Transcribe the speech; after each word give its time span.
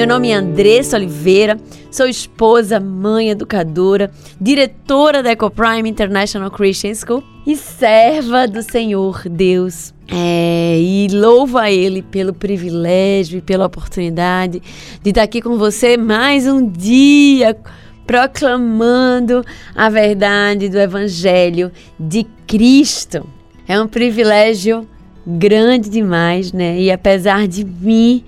Meu 0.00 0.06
nome 0.06 0.30
é 0.30 0.34
Andressa 0.34 0.96
Oliveira, 0.96 1.58
sou 1.90 2.06
esposa, 2.06 2.80
mãe, 2.80 3.28
educadora, 3.28 4.10
diretora 4.40 5.22
da 5.22 5.32
EcoPrime 5.32 5.90
International 5.90 6.50
Christian 6.50 6.94
School 6.94 7.22
e 7.46 7.54
serva 7.54 8.48
do 8.48 8.62
Senhor 8.62 9.28
Deus. 9.28 9.92
É, 10.08 10.80
e 10.80 11.06
louvo 11.12 11.58
a 11.58 11.70
Ele 11.70 12.00
pelo 12.00 12.32
privilégio 12.32 13.40
e 13.40 13.42
pela 13.42 13.66
oportunidade 13.66 14.62
de 15.02 15.10
estar 15.10 15.22
aqui 15.22 15.42
com 15.42 15.58
você 15.58 15.98
mais 15.98 16.46
um 16.46 16.66
dia 16.66 17.54
proclamando 18.06 19.44
a 19.76 19.90
verdade 19.90 20.70
do 20.70 20.78
Evangelho 20.78 21.70
de 21.98 22.24
Cristo. 22.46 23.26
É 23.68 23.78
um 23.78 23.86
privilégio 23.86 24.88
grande 25.26 25.90
demais, 25.90 26.54
né? 26.54 26.80
E 26.80 26.90
apesar 26.90 27.46
de 27.46 27.66
mim 27.66 28.24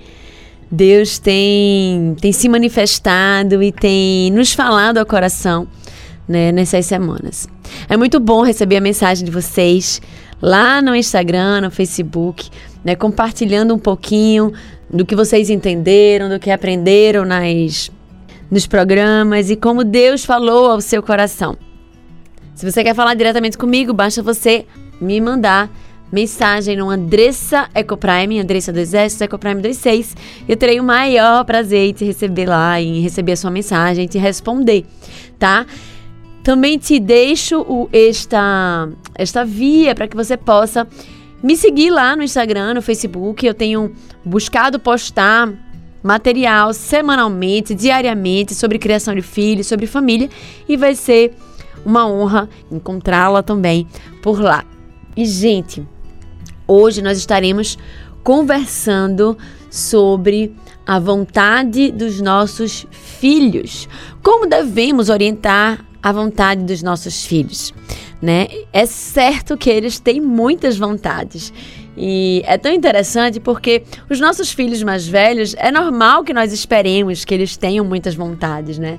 Deus 0.72 1.18
tem, 1.18 2.16
tem 2.18 2.32
se 2.32 2.48
manifestado 2.48 3.62
e 3.62 3.70
tem 3.70 4.30
nos 4.30 4.54
falado 4.54 4.96
ao 4.96 5.04
coração 5.04 5.68
né, 6.26 6.50
nessas 6.50 6.86
semanas. 6.86 7.46
É 7.90 7.96
muito 7.96 8.18
bom 8.18 8.42
receber 8.42 8.78
a 8.78 8.80
mensagem 8.80 9.22
de 9.22 9.30
vocês 9.30 10.00
lá 10.40 10.80
no 10.80 10.96
Instagram, 10.96 11.60
no 11.60 11.70
Facebook, 11.70 12.48
né, 12.82 12.96
compartilhando 12.96 13.74
um 13.74 13.78
pouquinho 13.78 14.50
do 14.90 15.04
que 15.04 15.14
vocês 15.14 15.50
entenderam, 15.50 16.30
do 16.30 16.40
que 16.40 16.50
aprenderam 16.50 17.26
nas, 17.26 17.90
nos 18.50 18.66
programas 18.66 19.50
e 19.50 19.56
como 19.56 19.84
Deus 19.84 20.24
falou 20.24 20.70
ao 20.70 20.80
seu 20.80 21.02
coração. 21.02 21.54
Se 22.54 22.70
você 22.70 22.82
quer 22.82 22.94
falar 22.94 23.12
diretamente 23.12 23.58
comigo, 23.58 23.92
basta 23.92 24.22
você 24.22 24.64
me 24.98 25.20
mandar 25.20 25.70
mensagem 26.12 26.76
no 26.76 26.90
Andressa 26.90 27.70
Ecoprime, 27.74 28.38
Andressa 28.38 28.70
do 28.70 28.78
Exército, 28.78 29.24
Ecoprime 29.24 29.62
26. 29.62 30.14
Eu 30.46 30.56
terei 30.56 30.78
o 30.78 30.84
maior 30.84 31.44
prazer 31.44 31.88
em 31.88 31.92
te 31.92 32.04
receber 32.04 32.46
lá, 32.46 32.78
em 32.78 33.00
receber 33.00 33.32
a 33.32 33.36
sua 33.36 33.50
mensagem, 33.50 34.06
te 34.06 34.18
responder, 34.18 34.84
tá? 35.38 35.64
Também 36.44 36.76
te 36.76 37.00
deixo 37.00 37.60
o, 37.62 37.88
esta, 37.92 38.88
esta 39.14 39.44
via 39.44 39.94
para 39.94 40.06
que 40.06 40.16
você 40.16 40.36
possa 40.36 40.86
me 41.42 41.56
seguir 41.56 41.90
lá 41.90 42.14
no 42.14 42.22
Instagram, 42.22 42.74
no 42.74 42.82
Facebook. 42.82 43.46
Eu 43.46 43.54
tenho 43.54 43.92
buscado 44.24 44.78
postar 44.78 45.50
material 46.02 46.74
semanalmente, 46.74 47.74
diariamente 47.74 48.54
sobre 48.54 48.78
criação 48.78 49.14
de 49.14 49.22
filhos, 49.22 49.66
sobre 49.66 49.86
família 49.86 50.28
e 50.68 50.76
vai 50.76 50.94
ser 50.94 51.32
uma 51.86 52.06
honra 52.06 52.48
encontrá-la 52.70 53.42
também 53.42 53.86
por 54.20 54.40
lá. 54.40 54.64
E 55.16 55.24
gente, 55.24 55.86
Hoje 56.74 57.02
nós 57.02 57.18
estaremos 57.18 57.76
conversando 58.24 59.36
sobre 59.68 60.54
a 60.86 60.98
vontade 60.98 61.92
dos 61.92 62.18
nossos 62.18 62.86
filhos. 62.90 63.86
Como 64.22 64.46
devemos 64.46 65.10
orientar 65.10 65.84
a 66.02 66.10
vontade 66.10 66.64
dos 66.64 66.82
nossos 66.82 67.26
filhos, 67.26 67.74
né? 68.22 68.48
É 68.72 68.86
certo 68.86 69.54
que 69.58 69.68
eles 69.68 69.98
têm 69.98 70.18
muitas 70.18 70.78
vontades. 70.78 71.52
E 71.94 72.42
é 72.46 72.56
tão 72.56 72.72
interessante 72.72 73.38
porque 73.38 73.82
os 74.08 74.18
nossos 74.18 74.50
filhos 74.50 74.82
mais 74.82 75.06
velhos, 75.06 75.54
é 75.58 75.70
normal 75.70 76.24
que 76.24 76.32
nós 76.32 76.52
esperemos 76.52 77.22
que 77.22 77.34
eles 77.34 77.54
tenham 77.54 77.84
muitas 77.84 78.14
vontades, 78.14 78.78
né? 78.78 78.98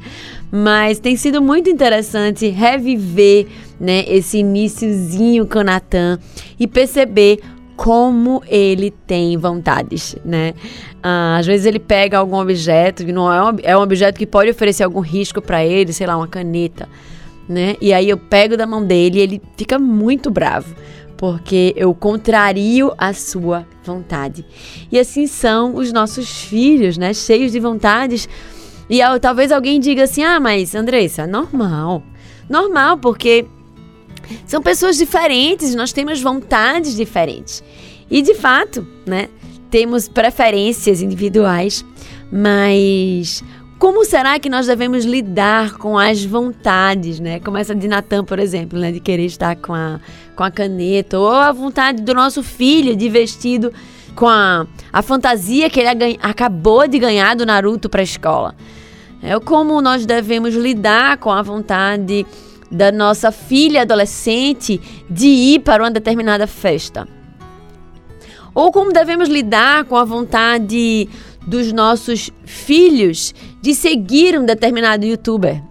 Mas 0.51 0.99
tem 0.99 1.15
sido 1.15 1.41
muito 1.41 1.71
interessante 1.71 2.47
reviver, 2.49 3.47
né, 3.79 4.05
esse 4.07 4.37
iníciozinho 4.37 5.47
com 5.47 5.63
Natan 5.63 6.19
e 6.59 6.67
perceber 6.67 7.39
como 7.75 8.43
ele 8.47 8.91
tem 8.91 9.35
vontades, 9.37 10.15
né? 10.23 10.53
Ah, 11.01 11.37
às 11.37 11.45
vezes 11.45 11.65
ele 11.65 11.79
pega 11.79 12.17
algum 12.17 12.37
objeto 12.37 13.05
que 13.05 13.11
não 13.11 13.31
é 13.31 13.43
um, 13.43 13.57
é 13.63 13.77
um 13.77 13.81
objeto 13.81 14.17
que 14.17 14.25
pode 14.25 14.49
oferecer 14.49 14.83
algum 14.83 14.99
risco 14.99 15.41
para 15.41 15.65
ele, 15.65 15.91
sei 15.91 16.07
lá, 16.07 16.15
uma 16.15 16.27
caneta, 16.27 16.87
né? 17.47 17.75
E 17.81 17.93
aí 17.93 18.09
eu 18.09 18.17
pego 18.17 18.55
da 18.55 18.65
mão 18.65 18.85
dele 18.85 19.19
e 19.19 19.21
ele 19.21 19.41
fica 19.57 19.77
muito 19.79 20.29
bravo, 20.29 20.73
porque 21.17 21.73
eu 21.75 21.93
contrario 21.93 22.93
a 22.97 23.13
sua 23.13 23.65
vontade. 23.83 24.45
E 24.91 24.97
assim 24.97 25.27
são 25.27 25.75
os 25.75 25.91
nossos 25.91 26.43
filhos, 26.43 26.97
né? 26.97 27.13
Cheios 27.13 27.51
de 27.51 27.59
vontades. 27.59 28.29
E 28.89 28.99
talvez 29.19 29.51
alguém 29.51 29.79
diga 29.79 30.03
assim: 30.03 30.23
"Ah, 30.23 30.39
mas 30.39 30.75
Andressa, 30.75 31.25
normal". 31.25 32.03
Normal, 32.49 32.97
porque 32.97 33.45
são 34.45 34.61
pessoas 34.61 34.97
diferentes, 34.97 35.75
nós 35.75 35.91
temos 35.91 36.21
vontades 36.21 36.95
diferentes. 36.95 37.63
E 38.09 38.21
de 38.21 38.35
fato, 38.35 38.87
né, 39.05 39.29
temos 39.69 40.07
preferências 40.07 41.01
individuais, 41.01 41.83
mas 42.31 43.43
como 43.83 44.05
será 44.05 44.39
que 44.39 44.49
nós 44.49 44.67
devemos 44.67 45.03
lidar 45.03 45.73
com 45.73 45.97
as 45.97 46.23
vontades, 46.23 47.19
né? 47.19 47.41
Como 47.41 47.57
essa 47.57 47.75
de 47.75 47.85
Natan, 47.85 48.23
por 48.23 48.39
exemplo, 48.39 48.79
né? 48.79 48.93
De 48.93 49.01
querer 49.01 49.25
estar 49.25 49.57
com 49.57 49.73
a, 49.73 49.99
com 50.35 50.43
a 50.43 50.49
caneta, 50.49 51.19
ou 51.19 51.29
a 51.29 51.51
vontade 51.51 52.01
do 52.01 52.13
nosso 52.13 52.41
filho 52.41 52.95
de 52.95 53.09
vestido 53.09 53.73
com 54.15 54.27
a, 54.27 54.65
a 54.91 55.01
fantasia 55.01 55.69
que 55.69 55.81
ele 55.81 56.17
acabou 56.21 56.87
de 56.87 56.97
ganhar 56.97 57.35
do 57.35 57.45
Naruto 57.45 57.89
para 57.89 57.99
a 57.99 58.03
escola. 58.03 58.55
É 59.21 59.37
como 59.39 59.81
nós 59.81 60.05
devemos 60.05 60.53
lidar 60.55 61.17
com 61.17 61.31
a 61.31 61.41
vontade 61.41 62.25
da 62.73 62.91
nossa 62.91 63.31
filha 63.31 63.83
adolescente 63.83 64.81
de 65.09 65.27
ir 65.27 65.59
para 65.59 65.83
uma 65.83 65.91
determinada 65.91 66.47
festa? 66.47 67.07
Ou 68.53 68.71
como 68.71 68.91
devemos 68.91 69.29
lidar 69.29 69.85
com 69.85 69.95
a 69.95 70.03
vontade 70.03 71.07
dos 71.45 71.71
nossos 71.71 72.29
filhos 72.45 73.33
de 73.61 73.73
seguir 73.73 74.37
um 74.37 74.45
determinado 74.45 75.05
youtuber? 75.05 75.61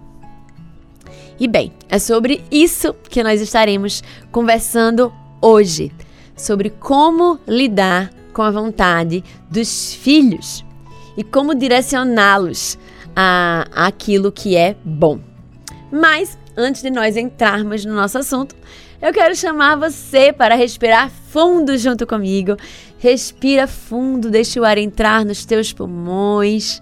E 1.39 1.49
bem, 1.49 1.73
é 1.89 1.99
sobre 1.99 2.43
isso 2.51 2.95
que 3.11 3.23
nós 3.23 3.41
estaremos 3.41 4.03
conversando 4.31 5.13
hoje, 5.41 5.93
sobre 6.37 6.71
como 6.71 7.39
lidar 7.47 8.13
com 8.33 8.43
a 8.43 8.51
vontade 8.51 9.25
dos 9.51 9.93
filhos 9.95 10.65
e 11.17 11.25
como 11.25 11.55
direcioná-los 11.55 12.79
a 13.15 13.67
aquilo 13.75 14.33
que 14.33 14.57
é 14.57 14.77
bom. 14.85 15.19
Mas 15.91 16.39
antes 16.57 16.83
de 16.83 16.91
nós 16.91 17.17
entrarmos 17.17 17.85
no 17.85 17.95
nosso 17.95 18.19
assunto, 18.19 18.55
eu 19.01 19.13
quero 19.13 19.35
chamar 19.35 19.77
você 19.77 20.33
para 20.33 20.55
respirar 20.55 21.11
fundo 21.11 21.77
junto 21.77 22.07
comigo. 22.07 22.57
Respira 22.99 23.67
fundo, 23.67 24.31
deixa 24.31 24.61
o 24.61 24.65
ar 24.65 24.79
entrar 24.79 25.25
nos 25.25 25.45
teus 25.45 25.73
pulmões. 25.73 26.81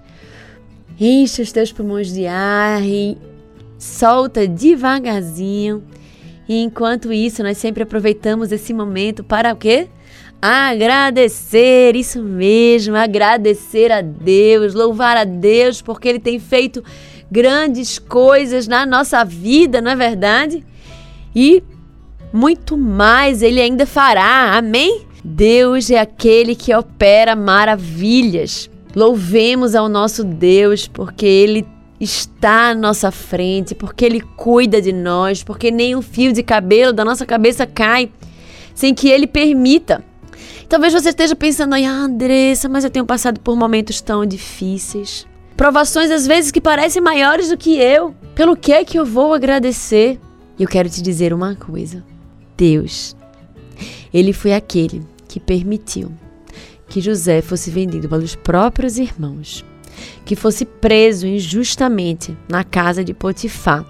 Enche 1.00 1.41
os 1.41 1.50
teus 1.50 1.72
pulmões 1.72 2.12
de 2.12 2.26
ar 2.26 2.82
e 2.82 3.16
solta 3.78 4.47
devagarzinho. 4.47 5.82
E 6.47 6.62
enquanto 6.62 7.12
isso, 7.12 7.42
nós 7.42 7.56
sempre 7.56 7.84
aproveitamos 7.84 8.53
esse 8.53 8.75
momento 8.75 9.25
para 9.25 9.54
o 9.54 9.56
quê? 9.56 9.88
Agradecer, 10.42 11.94
isso 11.94 12.22
mesmo, 12.22 12.97
agradecer 12.97 13.92
a 13.92 14.00
Deus, 14.00 14.75
louvar 14.75 15.16
a 15.16 15.25
Deus 15.25 15.80
porque 15.80 16.09
Ele 16.09 16.19
tem 16.19 16.38
feito 16.38 16.82
grandes 17.30 17.98
coisas 17.98 18.66
na 18.66 18.84
nossa 18.84 19.24
vida, 19.24 19.80
não 19.80 19.91
é 19.91 19.96
verdade? 19.96 20.64
E 21.34 21.62
muito 22.32 22.76
mais 22.76 23.42
Ele 23.42 23.60
ainda 23.60 23.86
fará, 23.86 24.56
amém? 24.56 25.06
Deus 25.22 25.91
é 25.91 25.98
aquele 25.98 26.54
que 26.54 26.74
opera 26.74 27.36
maravilhas. 27.36 28.70
Louvemos 28.94 29.74
ao 29.74 29.88
nosso 29.88 30.24
Deus 30.24 30.88
porque 30.88 31.27
Ele 31.27 31.66
está 32.00 32.71
à 32.71 32.74
nossa 32.74 33.10
frente, 33.10 33.74
porque 33.74 34.04
Ele 34.04 34.21
cuida 34.21 34.80
de 34.80 34.92
nós, 34.92 35.44
porque 35.44 35.71
nem 35.71 35.94
um 35.94 36.03
fio 36.03 36.33
de 36.33 36.42
cabelo 36.42 36.92
da 36.92 37.04
nossa 37.04 37.26
cabeça 37.26 37.66
cai 37.66 38.10
sem 38.74 38.94
que 38.94 39.09
Ele 39.09 39.26
permita. 39.26 40.03
Talvez 40.68 40.92
você 40.92 41.10
esteja 41.10 41.36
pensando 41.36 41.74
aí, 41.74 41.84
ah, 41.84 41.91
Andressa, 41.91 42.68
mas 42.68 42.84
eu 42.84 42.91
tenho 42.91 43.04
passado 43.04 43.41
por 43.41 43.56
momentos 43.56 44.00
tão 44.00 44.24
difíceis. 44.24 45.26
Provações 45.60 46.10
às 46.10 46.27
vezes 46.27 46.51
que 46.51 46.59
parecem 46.59 47.03
maiores 47.03 47.51
do 47.51 47.57
que 47.59 47.77
eu. 47.77 48.15
Pelo 48.34 48.57
que 48.57 48.72
é 48.72 48.83
que 48.83 48.98
eu 48.98 49.04
vou 49.04 49.34
agradecer? 49.34 50.18
E 50.59 50.62
eu 50.62 50.66
quero 50.66 50.89
te 50.89 51.03
dizer 51.03 51.34
uma 51.34 51.54
coisa. 51.54 52.03
Deus, 52.57 53.15
ele 54.10 54.33
foi 54.33 54.54
aquele 54.54 55.03
que 55.28 55.39
permitiu 55.39 56.10
que 56.89 57.03
José 57.03 57.42
fosse 57.42 57.71
vendido 57.71 58.09
pelos 58.09 58.34
próprios 58.34 58.97
irmãos, 58.97 59.62
que 60.24 60.34
fosse 60.34 60.65
preso 60.65 61.27
injustamente 61.27 62.34
na 62.48 62.65
casa 62.65 63.04
de 63.04 63.12
Potifar 63.12 63.84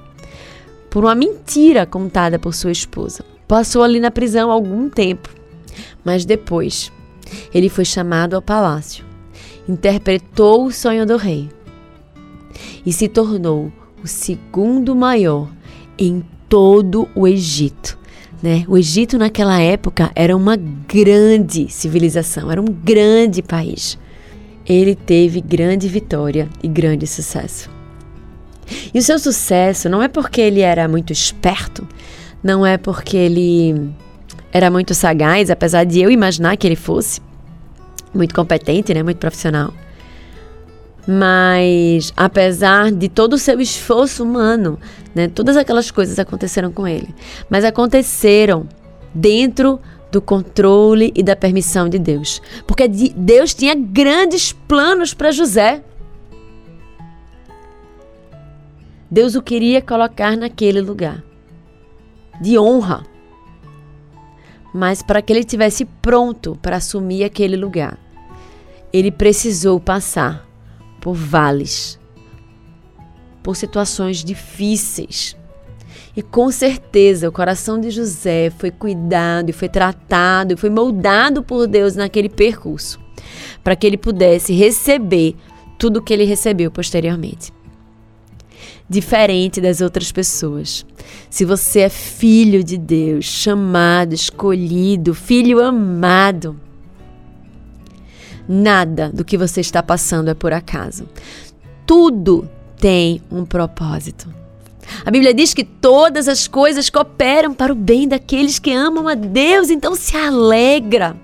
por 0.91 1.05
uma 1.05 1.15
mentira 1.15 1.87
contada 1.87 2.37
por 2.37 2.53
sua 2.53 2.73
esposa. 2.73 3.25
Passou 3.47 3.85
ali 3.85 4.01
na 4.01 4.11
prisão 4.11 4.51
algum 4.51 4.91
tempo 4.91 5.31
mas 6.05 6.25
depois, 6.25 6.91
ele 7.55 7.69
foi 7.69 7.85
chamado 7.85 8.35
ao 8.35 8.43
palácio, 8.43 9.05
interpretou 9.69 10.67
o 10.67 10.73
sonho 10.73 11.07
do 11.07 11.17
rei 11.17 11.49
e 12.85 12.93
se 12.93 13.09
tornou 13.09 13.73
o 14.03 14.07
segundo 14.07 14.95
maior 14.95 15.49
em 15.99 16.25
todo 16.49 17.09
o 17.15 17.27
Egito. 17.27 17.99
Né? 18.43 18.65
O 18.67 18.79
Egito 18.79 19.19
naquela 19.19 19.61
época 19.61 20.11
era 20.15 20.37
uma 20.37 20.57
grande 20.57 21.69
civilização, 21.69 22.51
era 22.51 22.61
um 22.61 22.65
grande 22.65 23.43
país. 23.43 23.99
Ele 24.67 24.95
teve 24.95 25.41
grande 25.41 25.89
vitória 25.89 26.49
e 26.63 26.69
grande 26.69 27.07
sucesso. 27.07 27.69
E 28.95 28.99
o 28.99 29.03
seu 29.03 29.19
sucesso 29.19 29.89
não 29.89 30.03
é 30.03 30.09
porque 30.09 30.41
ele 30.41 30.61
era 30.61 30.87
muito 30.89 31.13
esperto, 31.13 31.87
não 32.43 32.65
é 32.65 32.79
porque 32.79 33.17
ele 33.17 33.91
era 34.53 34.71
muito 34.71 34.95
sagaz, 34.95 35.51
apesar 35.51 35.85
de 35.85 36.01
eu 36.01 36.11
imaginar 36.11 36.57
que 36.57 36.67
ele 36.67 36.77
fosse 36.77 37.21
muito 38.15 38.35
competente, 38.35 38.95
né, 38.95 39.03
muito 39.03 39.19
profissional. 39.19 39.73
Mas 41.13 42.13
apesar 42.17 42.93
de 42.93 43.09
todo 43.09 43.33
o 43.33 43.39
seu 43.39 43.61
esforço 43.61 44.23
humano, 44.23 44.79
né, 45.13 45.27
todas 45.27 45.57
aquelas 45.57 45.91
coisas 45.91 46.21
aconteceram 46.21 46.71
com 46.71 46.87
ele, 46.87 47.13
mas 47.49 47.65
aconteceram 47.65 48.69
dentro 49.13 49.81
do 50.13 50.23
controle 50.23 51.13
e 51.13 51.21
da 51.21 51.35
permissão 51.35 51.89
de 51.89 51.99
Deus, 51.99 52.41
porque 52.65 52.87
Deus 52.87 53.53
tinha 53.53 53.75
grandes 53.75 54.53
planos 54.53 55.13
para 55.13 55.33
José. 55.33 55.83
Deus 59.11 59.35
o 59.35 59.43
queria 59.43 59.83
colocar 59.83 60.37
naquele 60.37 60.81
lugar 60.81 61.25
de 62.41 62.57
honra, 62.57 63.03
mas 64.73 65.03
para 65.03 65.21
que 65.21 65.33
ele 65.33 65.43
tivesse 65.43 65.85
pronto 65.85 66.57
para 66.63 66.77
assumir 66.77 67.25
aquele 67.25 67.57
lugar, 67.57 67.99
ele 68.93 69.11
precisou 69.11 69.81
passar 69.81 70.49
por 71.01 71.15
vales, 71.15 71.99
por 73.43 73.57
situações 73.57 74.23
difíceis. 74.23 75.37
E 76.17 76.23
com 76.23 76.51
certeza 76.51 77.29
o 77.29 77.33
coração 77.33 77.81
de 77.81 77.91
José 77.91 78.51
foi 78.51 78.71
cuidado 78.71 79.51
e 79.51 79.53
foi 79.53 79.69
tratado 79.69 80.55
e 80.55 80.57
foi 80.57 80.69
moldado 80.69 81.43
por 81.43 81.67
Deus 81.67 81.95
naquele 81.95 82.29
percurso, 82.29 83.01
para 83.63 83.77
que 83.77 83.87
ele 83.87 83.97
pudesse 83.97 84.53
receber 84.53 85.37
tudo 85.79 85.99
o 85.99 86.03
que 86.03 86.13
ele 86.13 86.25
recebeu 86.25 86.71
posteriormente. 86.71 87.53
Diferente 88.89 89.61
das 89.61 89.81
outras 89.81 90.11
pessoas. 90.11 90.85
Se 91.31 91.45
você 91.45 91.81
é 91.81 91.89
filho 91.89 92.65
de 92.65 92.77
Deus, 92.77 93.25
chamado, 93.25 94.13
escolhido, 94.13 95.15
filho 95.15 95.65
amado, 95.65 96.61
Nada 98.53 99.13
do 99.15 99.25
que 99.25 99.39
você 99.39 99.61
está 99.61 99.81
passando 99.81 100.29
é 100.29 100.35
por 100.35 100.53
acaso. 100.53 101.09
Tudo 101.87 102.51
tem 102.81 103.23
um 103.31 103.45
propósito. 103.45 104.27
A 105.07 105.11
Bíblia 105.13 105.33
diz 105.33 105.55
que 105.55 105.63
todas 105.63 106.27
as 106.27 106.49
coisas 106.49 106.91
cooperam 106.91 107.55
para 107.55 107.73
o 107.73 107.77
bem 107.77 108.09
daqueles 108.09 108.59
que 108.59 108.73
amam 108.73 109.07
a 109.07 109.15
Deus, 109.15 109.71
então 109.71 109.95
se 109.95 110.17
alegra. 110.17 111.17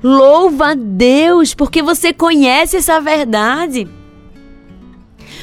Louva 0.00 0.70
a 0.70 0.74
Deus 0.74 1.54
porque 1.54 1.82
você 1.82 2.12
conhece 2.12 2.76
essa 2.76 3.00
verdade. 3.00 3.88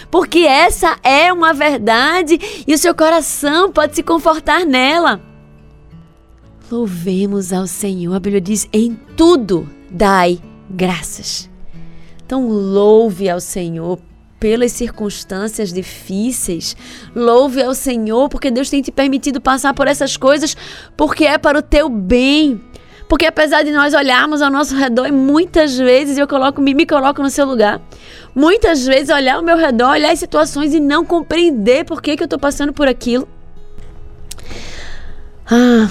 Porque 0.10 0.40
essa 0.40 0.98
é 1.04 1.34
uma 1.34 1.54
verdade 1.54 2.40
e 2.66 2.74
o 2.74 2.78
seu 2.78 2.96
coração 2.96 3.70
pode 3.70 3.98
se 3.98 4.02
confortar 4.02 4.66
nela. 4.66 5.20
Louvemos 6.72 7.52
ao 7.52 7.68
Senhor. 7.68 8.16
A 8.16 8.20
Bíblia 8.22 8.40
diz: 8.40 8.66
em 8.72 8.98
tudo 9.18 9.68
dai 9.92 10.40
graças. 10.70 11.50
Então, 12.26 12.48
louve 12.50 13.30
ao 13.30 13.40
Senhor 13.40 14.00
pelas 14.40 14.72
circunstâncias 14.72 15.74
difíceis. 15.74 16.76
Louve 17.16 17.64
ao 17.64 17.74
Senhor 17.74 18.30
porque 18.30 18.52
Deus 18.52 18.70
tem 18.70 18.82
te 18.82 18.92
permitido 18.92 19.42
passar 19.42 19.74
por 19.74 19.88
essas 19.88 20.18
coisas, 20.18 20.56
porque 20.96 21.26
é 21.26 21.38
para 21.38 21.60
o 21.60 21.62
teu 21.62 21.90
bem. 21.90 22.62
Porque 23.08 23.26
apesar 23.26 23.64
de 23.64 23.72
nós 23.72 23.94
olharmos 23.94 24.42
ao 24.42 24.52
nosso 24.52 24.76
redor, 24.76 25.08
e 25.08 25.12
muitas 25.12 25.78
vezes 25.78 26.18
eu 26.18 26.28
coloco, 26.28 26.62
me, 26.62 26.74
me 26.74 26.86
coloco 26.86 27.22
no 27.22 27.30
seu 27.30 27.46
lugar, 27.46 27.82
muitas 28.36 28.86
vezes 28.86 29.10
olhar 29.10 29.36
ao 29.36 29.42
meu 29.44 29.56
redor, 29.56 29.92
olhar 29.92 30.12
as 30.12 30.20
situações 30.20 30.74
e 30.74 30.80
não 30.80 31.06
compreender 31.06 31.86
por 31.86 32.02
que, 32.02 32.18
que 32.18 32.24
eu 32.24 32.26
estou 32.26 32.40
passando 32.40 32.74
por 32.74 32.88
aquilo. 32.88 33.28
Ah, 35.50 35.90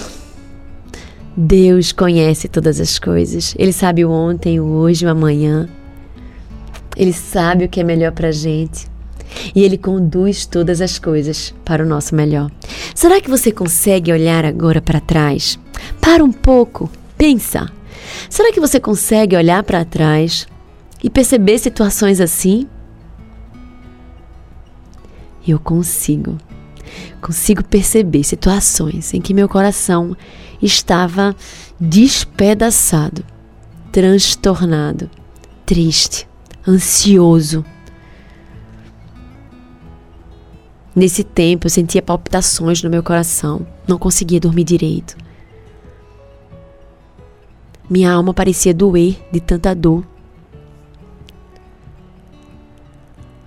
Deus 1.37 1.93
conhece 1.93 2.49
todas 2.49 2.81
as 2.81 2.99
coisas. 2.99 3.55
Ele 3.59 3.73
sabe 3.73 4.05
o 4.05 4.11
ontem, 4.11 4.59
o 4.59 4.65
hoje, 4.65 5.05
o 5.05 5.11
amanhã. 5.11 5.69
Ele 6.97 7.12
sabe 7.12 7.65
o 7.65 7.69
que 7.69 7.81
é 7.81 7.85
melhor 7.85 8.12
para 8.12 8.33
gente. 8.33 8.88
E 9.55 9.62
Ele 9.62 9.77
conduz 9.77 10.47
todas 10.47 10.81
as 10.81 10.99
coisas 10.99 11.55
para 11.62 11.85
o 11.85 11.87
nosso 11.87 12.15
melhor. 12.15 12.50
Será 12.94 13.21
que 13.21 13.29
você 13.29 13.53
consegue 13.53 14.11
olhar 14.11 14.47
agora 14.47 14.81
para 14.81 14.99
trás? 14.99 15.59
Para 16.00 16.25
um 16.25 16.33
pouco, 16.33 16.91
pensa. 17.19 17.71
Será 18.31 18.50
que 18.50 18.61
você 18.61 18.81
consegue 18.81 19.37
olhar 19.37 19.62
para 19.62 19.85
trás 19.85 20.47
e 21.05 21.11
perceber 21.11 21.59
situações 21.59 22.19
assim? 22.19 22.67
Eu 25.47 25.59
consigo. 25.59 26.39
Consigo 27.21 27.62
perceber 27.62 28.25
situações 28.25 29.12
em 29.12 29.21
que 29.21 29.35
meu 29.35 29.49
coração 29.49 30.17
estava 30.61 31.35
despedaçado, 31.79 33.25
transtornado, 33.93 35.11
triste, 35.64 36.29
ansioso. 36.67 37.64
Nesse 40.94 41.23
tempo 41.23 41.67
eu 41.67 41.70
sentia 41.70 42.00
palpitações 42.00 42.82
no 42.82 42.88
meu 42.88 43.03
coração, 43.03 43.67
não 43.87 43.99
conseguia 43.99 44.41
dormir 44.41 44.64
direito. 44.64 45.17
Minha 47.88 48.12
alma 48.12 48.35
parecia 48.35 48.75
doer 48.75 49.17
de 49.31 49.41
tanta 49.41 49.75
dor. 49.75 50.05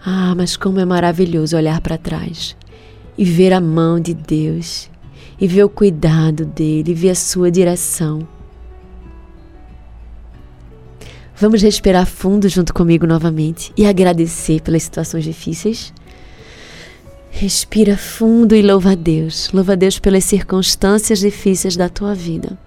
Ah, 0.06 0.34
mas 0.36 0.56
como 0.56 0.80
é 0.80 0.86
maravilhoso 0.86 1.58
olhar 1.58 1.82
para 1.82 1.98
trás 1.98 2.56
e 3.18 3.26
ver 3.26 3.52
a 3.52 3.60
mão 3.60 4.00
de 4.00 4.14
Deus 4.14 4.90
e 5.40 5.48
ver 5.48 5.64
o 5.64 5.70
cuidado 5.70 6.46
dele, 6.46 6.94
ver 6.94 7.12
a 7.12 7.16
sua 7.16 7.50
direção. 7.50 8.28
Vamos 11.36 11.62
respirar 11.62 12.06
fundo 12.06 12.50
junto 12.50 12.74
comigo 12.74 13.08
novamente 13.08 13.72
e 13.78 13.86
agradecer 13.86 14.62
pelas 14.62 14.84
situações 14.84 15.24
difíceis. 15.24 15.94
Respira 17.32 17.96
fundo 17.96 18.54
e 18.54 18.62
louva 18.62 18.92
a 18.92 18.96
Deus. 18.96 19.50
Louva 19.54 19.72
a 19.72 19.76
Deus 19.76 19.98
pelas 20.00 20.26
circunstâncias 20.26 21.20
difíceis 21.20 21.78
da 21.78 21.88
tua 21.88 22.14
vida. 22.14 22.58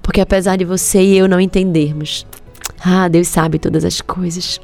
Porque 0.00 0.20
apesar 0.20 0.56
de 0.56 0.64
você 0.64 1.02
e 1.02 1.18
eu 1.18 1.26
não 1.26 1.40
entendermos, 1.40 2.24
ah, 2.84 3.08
Deus 3.08 3.26
sabe 3.26 3.58
todas 3.58 3.84
as 3.84 4.00
coisas. 4.00 4.60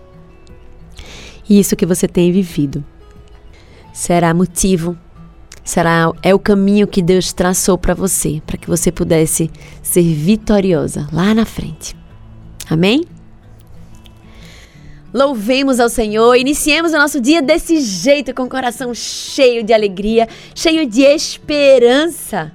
E 1.48 1.58
isso 1.58 1.74
que 1.74 1.86
você 1.86 2.06
tem 2.06 2.30
vivido 2.30 2.84
será 3.92 4.32
motivo 4.32 4.96
será 5.70 6.12
é 6.20 6.34
o 6.34 6.38
caminho 6.38 6.88
que 6.88 7.00
Deus 7.00 7.32
traçou 7.32 7.78
para 7.78 7.94
você, 7.94 8.42
para 8.44 8.56
que 8.56 8.66
você 8.66 8.90
pudesse 8.90 9.48
ser 9.80 10.02
vitoriosa 10.02 11.08
lá 11.12 11.32
na 11.32 11.44
frente. 11.44 11.96
Amém? 12.68 13.04
Louvemos 15.14 15.78
ao 15.78 15.88
Senhor, 15.88 16.34
iniciemos 16.34 16.92
o 16.92 16.98
nosso 16.98 17.20
dia 17.20 17.40
desse 17.40 17.80
jeito, 17.80 18.34
com 18.34 18.42
o 18.44 18.48
coração 18.48 18.92
cheio 18.92 19.62
de 19.62 19.72
alegria, 19.72 20.28
cheio 20.54 20.86
de 20.86 21.02
esperança, 21.02 22.52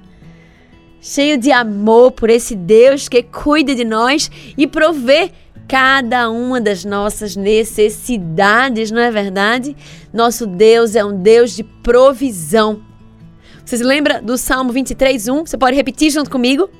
cheio 1.00 1.38
de 1.38 1.50
amor 1.50 2.12
por 2.12 2.28
esse 2.28 2.54
Deus 2.54 3.08
que 3.08 3.22
cuida 3.22 3.74
de 3.74 3.84
nós 3.84 4.30
e 4.58 4.66
provê 4.66 5.30
cada 5.66 6.30
uma 6.30 6.60
das 6.60 6.84
nossas 6.84 7.34
necessidades, 7.34 8.90
não 8.90 9.00
é 9.00 9.10
verdade? 9.10 9.74
Nosso 10.12 10.46
Deus 10.46 10.94
é 10.94 11.04
um 11.04 11.20
Deus 11.20 11.56
de 11.56 11.64
provisão. 11.64 12.82
Você 13.66 13.78
se 13.78 13.82
lembra 13.82 14.22
do 14.22 14.38
Salmo 14.38 14.70
23, 14.70 15.26
1? 15.26 15.44
Você 15.44 15.58
pode 15.58 15.74
repetir 15.74 16.08
junto 16.08 16.30
comigo? 16.30 16.70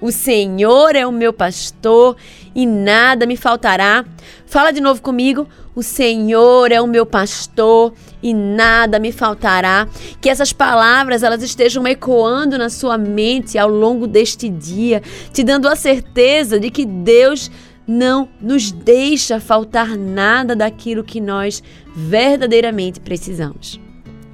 O 0.00 0.10
Senhor 0.10 0.96
é 0.96 1.06
o 1.06 1.12
meu 1.12 1.30
pastor 1.30 2.16
e 2.54 2.64
nada 2.64 3.26
me 3.26 3.36
faltará. 3.36 4.02
Fala 4.46 4.70
de 4.70 4.80
novo 4.80 5.02
comigo. 5.02 5.46
O 5.74 5.82
Senhor 5.82 6.72
é 6.72 6.80
o 6.80 6.86
meu 6.86 7.04
pastor 7.04 7.92
e 8.22 8.32
nada 8.32 8.98
me 8.98 9.12
faltará. 9.12 9.86
Que 10.18 10.30
essas 10.30 10.54
palavras 10.54 11.22
elas 11.22 11.42
estejam 11.42 11.86
ecoando 11.86 12.56
na 12.56 12.70
sua 12.70 12.96
mente 12.96 13.58
ao 13.58 13.68
longo 13.68 14.06
deste 14.06 14.48
dia, 14.48 15.02
te 15.34 15.44
dando 15.44 15.68
a 15.68 15.76
certeza 15.76 16.58
de 16.58 16.70
que 16.70 16.86
Deus 16.86 17.50
não 17.86 18.26
nos 18.40 18.72
deixa 18.72 19.38
faltar 19.38 19.98
nada 19.98 20.56
daquilo 20.56 21.04
que 21.04 21.20
nós 21.20 21.62
verdadeiramente 21.94 23.00
precisamos. 23.00 23.85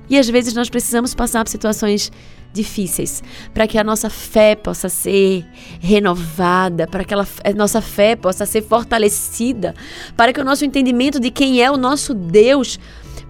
E 0.08 0.18
às 0.18 0.28
vezes 0.28 0.54
nós 0.54 0.68
precisamos 0.68 1.14
passar 1.14 1.44
por 1.44 1.50
situações 1.50 2.10
difíceis 2.52 3.22
para 3.54 3.66
que 3.66 3.78
a 3.78 3.84
nossa 3.84 4.10
fé 4.10 4.54
possa 4.54 4.88
ser 4.88 5.44
renovada, 5.80 6.86
para 6.86 7.04
que 7.04 7.14
a 7.14 7.52
nossa 7.56 7.80
fé 7.80 8.14
possa 8.14 8.44
ser 8.44 8.62
fortalecida, 8.62 9.74
para 10.16 10.32
que 10.32 10.40
o 10.40 10.44
nosso 10.44 10.64
entendimento 10.64 11.18
de 11.18 11.30
quem 11.30 11.62
é 11.62 11.70
o 11.70 11.76
nosso 11.76 12.12
Deus 12.12 12.78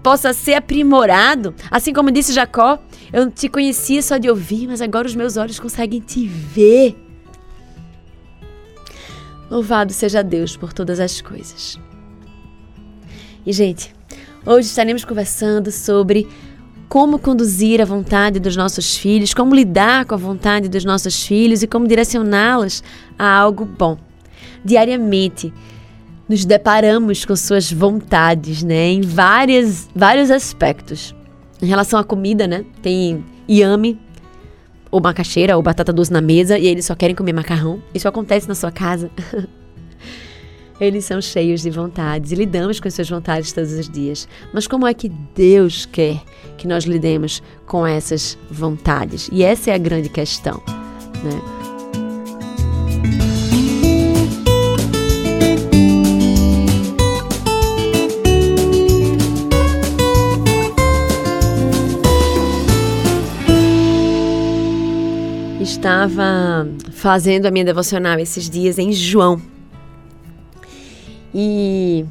possa 0.01 0.33
ser 0.33 0.55
aprimorado. 0.55 1.55
Assim 1.71 1.93
como 1.93 2.11
disse 2.11 2.33
Jacó, 2.33 2.77
eu 3.11 3.31
te 3.31 3.47
conhecia 3.47 4.01
só 4.01 4.17
de 4.17 4.29
ouvir, 4.29 4.67
mas 4.67 4.81
agora 4.81 5.07
os 5.07 5.15
meus 5.15 5.37
olhos 5.37 5.59
conseguem 5.59 6.01
te 6.01 6.27
ver. 6.27 6.97
Louvado 9.49 9.93
seja 9.93 10.21
Deus 10.21 10.57
por 10.57 10.73
todas 10.73 10.99
as 10.99 11.21
coisas. 11.21 11.79
E, 13.45 13.53
gente, 13.53 13.93
hoje 14.45 14.67
estaremos 14.67 15.05
conversando 15.05 15.71
sobre 15.71 16.27
como 16.93 17.17
conduzir 17.17 17.81
a 17.81 17.85
vontade 17.85 18.39
dos 18.39 18.55
nossos 18.55 18.95
filhos, 18.95 19.33
como 19.33 19.55
lidar 19.55 20.05
com 20.05 20.13
a 20.13 20.17
vontade 20.17 20.69
dos 20.69 20.85
nossos 20.85 21.25
filhos 21.25 21.63
e 21.63 21.67
como 21.67 21.87
direcioná-los 21.87 22.83
a 23.17 23.35
algo 23.35 23.65
bom. 23.65 23.97
Diariamente, 24.63 25.51
nos 26.29 26.45
deparamos 26.45 27.25
com 27.25 27.35
suas 27.35 27.71
vontades, 27.71 28.61
né, 28.61 28.89
em 28.89 29.01
várias, 29.01 29.89
vários 29.95 30.29
aspectos. 30.29 31.15
Em 31.59 31.65
relação 31.65 31.99
à 31.99 32.03
comida, 32.03 32.45
né, 32.45 32.63
tem 32.83 33.25
iame, 33.49 33.99
ou 34.91 35.01
macaxeira, 35.01 35.57
ou 35.57 35.63
batata 35.63 35.91
doce 35.91 36.13
na 36.13 36.21
mesa, 36.21 36.59
e 36.59 36.67
eles 36.67 36.85
só 36.85 36.93
querem 36.93 37.15
comer 37.15 37.33
macarrão. 37.33 37.81
Isso 37.91 38.07
acontece 38.07 38.47
na 38.47 38.53
sua 38.53 38.71
casa. 38.71 39.09
Eles 40.83 41.05
são 41.05 41.21
cheios 41.21 41.61
de 41.61 41.69
vontades 41.69 42.33
e 42.33 42.35
lidamos 42.35 42.77
com 42.77 42.89
as 42.89 42.93
suas 42.93 43.09
vontades 43.09 43.53
todos 43.53 43.71
os 43.71 43.89
dias. 43.89 44.27
Mas 44.53 44.67
como 44.67 44.85
é 44.85 44.93
que 44.93 45.07
Deus 45.33 45.85
quer 45.85 46.21
que 46.57 46.67
nós 46.67 46.83
lidemos 46.83 47.41
com 47.65 47.87
essas 47.87 48.37
vontades? 48.51 49.29
E 49.31 49.43
essa 49.43 49.71
é 49.71 49.75
a 49.75 49.77
grande 49.77 50.09
questão, 50.09 50.61
né? 51.23 51.41
Estava 65.61 66.67
fazendo 66.91 67.45
a 67.45 67.51
minha 67.51 67.63
devocional 67.63 68.19
esses 68.19 68.49
dias 68.49 68.77
em 68.77 68.91
João 68.91 69.53
e 71.33 72.05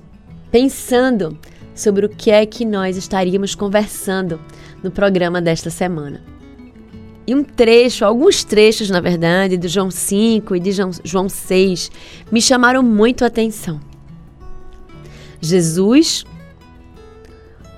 pensando 0.50 1.38
sobre 1.74 2.06
o 2.06 2.08
que 2.08 2.30
é 2.30 2.44
que 2.44 2.64
nós 2.64 2.96
estaríamos 2.96 3.54
conversando 3.54 4.40
no 4.82 4.90
programa 4.90 5.40
desta 5.40 5.70
semana. 5.70 6.22
E 7.26 7.34
um 7.34 7.44
trecho, 7.44 8.04
alguns 8.04 8.42
trechos, 8.42 8.90
na 8.90 9.00
verdade, 9.00 9.56
de 9.56 9.68
João 9.68 9.90
5 9.90 10.56
e 10.56 10.60
de 10.60 10.70
João 11.04 11.28
6 11.28 11.90
me 12.30 12.42
chamaram 12.42 12.82
muito 12.82 13.22
a 13.22 13.28
atenção. 13.28 13.80
Jesus, 15.40 16.24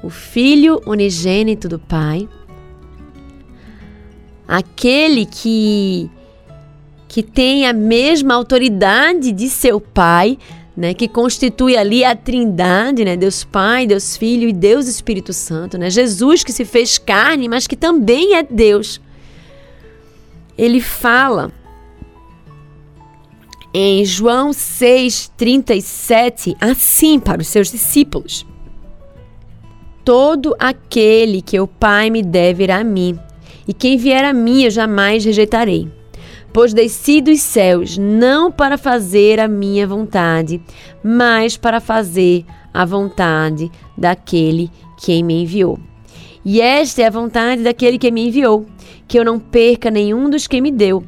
o 0.03 0.09
Filho 0.09 0.81
unigênito 0.87 1.69
do 1.69 1.79
Pai, 1.79 2.29
aquele 4.49 5.27
que 5.27 6.11
que 7.07 7.23
tem 7.23 7.65
a 7.65 7.73
mesma 7.73 8.35
autoridade 8.35 9.31
de 9.31 9.49
seu 9.49 9.81
Pai, 9.81 10.37
né, 10.77 10.93
que 10.93 11.07
constitui 11.07 11.77
ali 11.77 12.05
a 12.05 12.17
Trindade, 12.17 13.05
né, 13.05 13.17
Deus 13.17 13.45
Pai, 13.45 13.87
Deus 13.87 14.17
Filho 14.17 14.49
e 14.49 14.53
Deus 14.53 14.89
Espírito 14.89 15.33
Santo, 15.33 15.79
né? 15.79 15.89
Jesus 15.89 16.43
que 16.43 16.53
se 16.53 16.65
fez 16.65 16.99
carne, 16.99 17.49
mas 17.49 17.67
que 17.67 17.77
também 17.77 18.35
é 18.35 18.43
Deus. 18.43 19.01
Ele 20.59 20.81
fala 20.81 21.53
em 23.73 24.05
João 24.05 24.51
6:37 24.51 26.57
assim 26.61 27.21
para 27.21 27.41
os 27.41 27.49
seus 27.49 27.71
discípulos: 27.71 28.45
Todo 30.05 30.57
aquele 30.59 31.41
que 31.41 31.61
o 31.61 31.69
Pai 31.69 32.11
me 32.11 32.23
der 32.23 32.55
virá 32.55 32.79
a 32.79 32.85
mim, 32.85 33.19
e 33.67 33.73
quem 33.73 33.97
vier 33.97 34.25
a 34.25 34.33
mim 34.33 34.65
eu 34.65 34.71
jamais 34.71 35.25
rejeitarei. 35.25 35.89
Pois 36.55 36.73
desci 36.73 37.21
dos 37.21 37.41
céus 37.41 37.99
não 37.99 38.49
para 38.49 38.79
fazer 38.79 39.41
a 39.41 39.49
minha 39.49 39.89
vontade, 39.89 40.63
mas 41.03 41.57
para 41.57 41.81
fazer 41.81 42.45
a 42.73 42.85
vontade 42.85 43.73
daquele 43.99 44.71
que 44.97 45.21
me 45.25 45.43
enviou. 45.43 45.81
E 46.45 46.61
esta 46.61 47.03
é 47.03 47.07
a 47.07 47.11
vontade 47.11 47.65
daquele 47.65 47.99
que 47.99 48.09
me 48.09 48.29
enviou, 48.29 48.67
que 49.09 49.19
eu 49.19 49.25
não 49.25 49.41
perca 49.41 49.91
nenhum 49.91 50.31
dos 50.31 50.47
que 50.47 50.61
me 50.61 50.71
deu, 50.71 51.03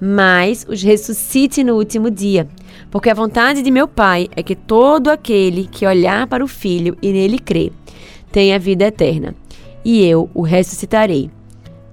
mas 0.00 0.64
os 0.68 0.84
ressuscite 0.84 1.64
no 1.64 1.74
último 1.74 2.08
dia. 2.08 2.46
Porque 2.88 3.10
a 3.10 3.14
vontade 3.14 3.60
de 3.60 3.72
meu 3.72 3.88
Pai 3.88 4.28
é 4.36 4.40
que 4.40 4.54
todo 4.54 5.08
aquele 5.08 5.66
que 5.66 5.84
olhar 5.84 6.28
para 6.28 6.44
o 6.44 6.48
Filho 6.48 6.96
e 7.02 7.10
nele 7.10 7.40
crer 7.40 7.72
tenha 8.30 8.56
vida 8.56 8.84
eterna, 8.84 9.34
e 9.84 10.04
eu 10.04 10.30
o 10.32 10.42
ressuscitarei 10.42 11.28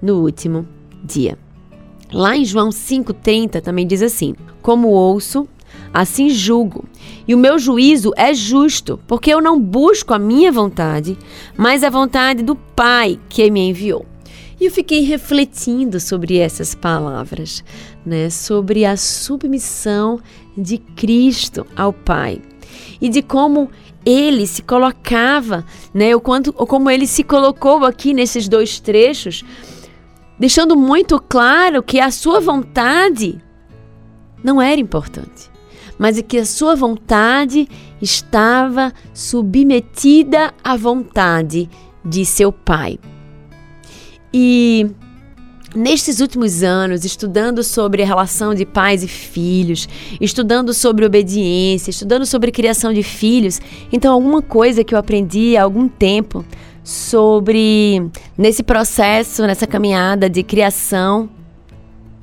no 0.00 0.22
último 0.22 0.64
dia. 1.02 1.36
Lá 2.12 2.36
em 2.36 2.44
João 2.44 2.70
5,30 2.70 3.60
também 3.60 3.86
diz 3.86 4.02
assim: 4.02 4.34
Como 4.60 4.88
ouço, 4.88 5.48
assim 5.92 6.28
julgo. 6.28 6.84
E 7.26 7.34
o 7.34 7.38
meu 7.38 7.58
juízo 7.58 8.12
é 8.16 8.34
justo, 8.34 8.98
porque 9.06 9.30
eu 9.30 9.40
não 9.40 9.60
busco 9.60 10.12
a 10.12 10.18
minha 10.18 10.50
vontade, 10.50 11.16
mas 11.56 11.84
a 11.84 11.90
vontade 11.90 12.42
do 12.42 12.56
Pai 12.56 13.18
que 13.28 13.50
me 13.50 13.68
enviou. 13.68 14.04
E 14.60 14.66
eu 14.66 14.70
fiquei 14.70 15.02
refletindo 15.02 15.98
sobre 15.98 16.36
essas 16.36 16.74
palavras, 16.74 17.64
né? 18.04 18.28
Sobre 18.28 18.84
a 18.84 18.96
submissão 18.96 20.20
de 20.56 20.76
Cristo 20.76 21.66
ao 21.74 21.92
Pai 21.92 22.42
e 23.00 23.08
de 23.08 23.22
como 23.22 23.70
ele 24.04 24.46
se 24.46 24.62
colocava, 24.62 25.64
né? 25.94 26.14
O 26.14 26.20
quanto, 26.20 26.54
ou 26.58 26.66
como 26.66 26.90
ele 26.90 27.06
se 27.06 27.22
colocou 27.22 27.84
aqui 27.84 28.12
nesses 28.12 28.48
dois 28.48 28.80
trechos 28.80 29.44
deixando 30.40 30.74
muito 30.74 31.20
claro 31.20 31.82
que 31.82 32.00
a 32.00 32.10
sua 32.10 32.40
vontade 32.40 33.38
não 34.42 34.60
era 34.60 34.80
importante, 34.80 35.50
mas 35.98 36.20
que 36.22 36.38
a 36.38 36.46
sua 36.46 36.74
vontade 36.74 37.68
estava 38.00 38.90
submetida 39.12 40.54
à 40.64 40.78
vontade 40.78 41.68
de 42.02 42.24
seu 42.24 42.50
pai. 42.50 42.98
E 44.32 44.90
Nestes 45.72 46.18
últimos 46.18 46.64
anos, 46.64 47.04
estudando 47.04 47.62
sobre 47.62 48.02
a 48.02 48.06
relação 48.06 48.52
de 48.52 48.66
pais 48.66 49.04
e 49.04 49.06
filhos, 49.06 49.88
estudando 50.20 50.74
sobre 50.74 51.06
obediência, 51.06 51.90
estudando 51.90 52.26
sobre 52.26 52.50
criação 52.50 52.92
de 52.92 53.04
filhos, 53.04 53.60
então 53.92 54.12
alguma 54.12 54.42
coisa 54.42 54.82
que 54.82 54.92
eu 54.92 54.98
aprendi 54.98 55.56
há 55.56 55.62
algum 55.62 55.86
tempo 55.86 56.44
sobre 56.82 58.10
nesse 58.36 58.62
processo, 58.62 59.46
nessa 59.46 59.66
caminhada 59.66 60.28
de 60.28 60.42
criação 60.42 61.28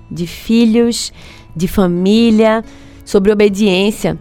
de 0.09 0.25
filhos, 0.25 1.11
de 1.55 1.67
família, 1.67 2.63
sobre 3.03 3.31
obediência. 3.31 4.17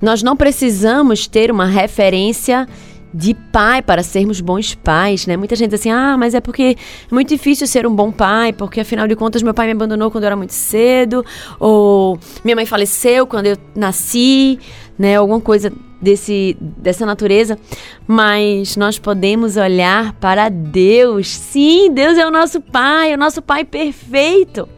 Nós 0.00 0.22
não 0.22 0.36
precisamos 0.36 1.26
ter 1.26 1.50
uma 1.50 1.66
referência 1.66 2.68
de 3.14 3.32
pai 3.32 3.80
para 3.80 4.02
sermos 4.02 4.40
bons 4.40 4.74
pais, 4.74 5.26
né? 5.26 5.36
Muita 5.36 5.56
gente 5.56 5.70
diz 5.70 5.80
assim: 5.80 5.90
"Ah, 5.90 6.16
mas 6.18 6.34
é 6.34 6.40
porque 6.40 6.76
é 7.10 7.14
muito 7.14 7.28
difícil 7.28 7.66
ser 7.66 7.86
um 7.86 7.94
bom 7.94 8.12
pai, 8.12 8.52
porque 8.52 8.80
afinal 8.80 9.08
de 9.08 9.16
contas 9.16 9.42
meu 9.42 9.54
pai 9.54 9.66
me 9.66 9.72
abandonou 9.72 10.10
quando 10.10 10.24
eu 10.24 10.28
era 10.28 10.36
muito 10.36 10.52
cedo, 10.52 11.24
ou 11.58 12.18
minha 12.44 12.54
mãe 12.54 12.66
faleceu 12.66 13.26
quando 13.26 13.46
eu 13.46 13.56
nasci", 13.74 14.58
né? 14.98 15.16
Alguma 15.16 15.40
coisa 15.40 15.72
desse, 16.00 16.56
dessa 16.60 17.06
natureza, 17.06 17.58
mas 18.06 18.76
nós 18.76 18.98
podemos 18.98 19.56
olhar 19.56 20.12
para 20.14 20.48
Deus. 20.48 21.28
Sim, 21.28 21.90
Deus 21.92 22.18
é 22.18 22.26
o 22.26 22.30
nosso 22.30 22.60
Pai, 22.60 23.14
o 23.14 23.18
nosso 23.18 23.40
Pai 23.42 23.64
perfeito. 23.64 24.68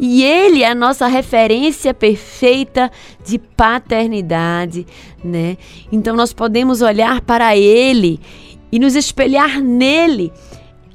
E 0.00 0.22
Ele 0.22 0.62
é 0.62 0.70
a 0.70 0.74
nossa 0.74 1.06
referência 1.08 1.92
perfeita 1.92 2.90
de 3.24 3.38
paternidade, 3.38 4.86
né? 5.24 5.56
Então 5.90 6.14
nós 6.14 6.32
podemos 6.32 6.82
olhar 6.82 7.20
para 7.20 7.56
Ele 7.56 8.20
e 8.70 8.78
nos 8.78 8.94
espelhar 8.94 9.60
nele, 9.60 10.32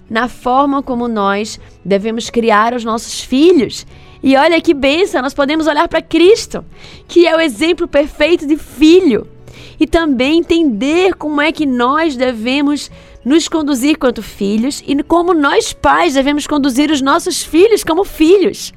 na 0.10 0.30
forma 0.30 0.82
como 0.82 1.08
nós 1.08 1.60
devemos 1.84 2.30
criar 2.30 2.74
os 2.74 2.86
nossos 2.86 3.20
filhos. 3.20 3.86
E 4.22 4.38
olha 4.38 4.62
que 4.62 4.74
benção, 4.74 5.22
nós 5.22 5.34
podemos 5.34 5.68
olhar 5.68 5.88
para 5.90 6.02
Cristo, 6.02 6.64
que 7.06 7.28
é 7.28 7.36
o 7.36 7.42
exemplo 7.42 7.90
perfeito 7.90 8.48
de 8.48 8.56
filho 8.56 9.28
e 9.84 9.88
também 9.88 10.40
entender 10.40 11.14
como 11.14 11.42
é 11.42 11.52
que 11.52 11.66
nós 11.66 12.16
devemos 12.16 12.90
nos 13.26 13.50
conduzir 13.50 13.98
quanto 13.98 14.24
filhos 14.24 14.82
e 14.88 15.04
como 15.04 15.34
nós 15.34 15.74
pais 15.74 16.14
devemos 16.14 16.48
conduzir 16.48 16.90
os 16.90 17.02
nossos 17.02 17.44
filhos 17.44 17.84
como 17.84 18.06
filhos. 18.06 18.72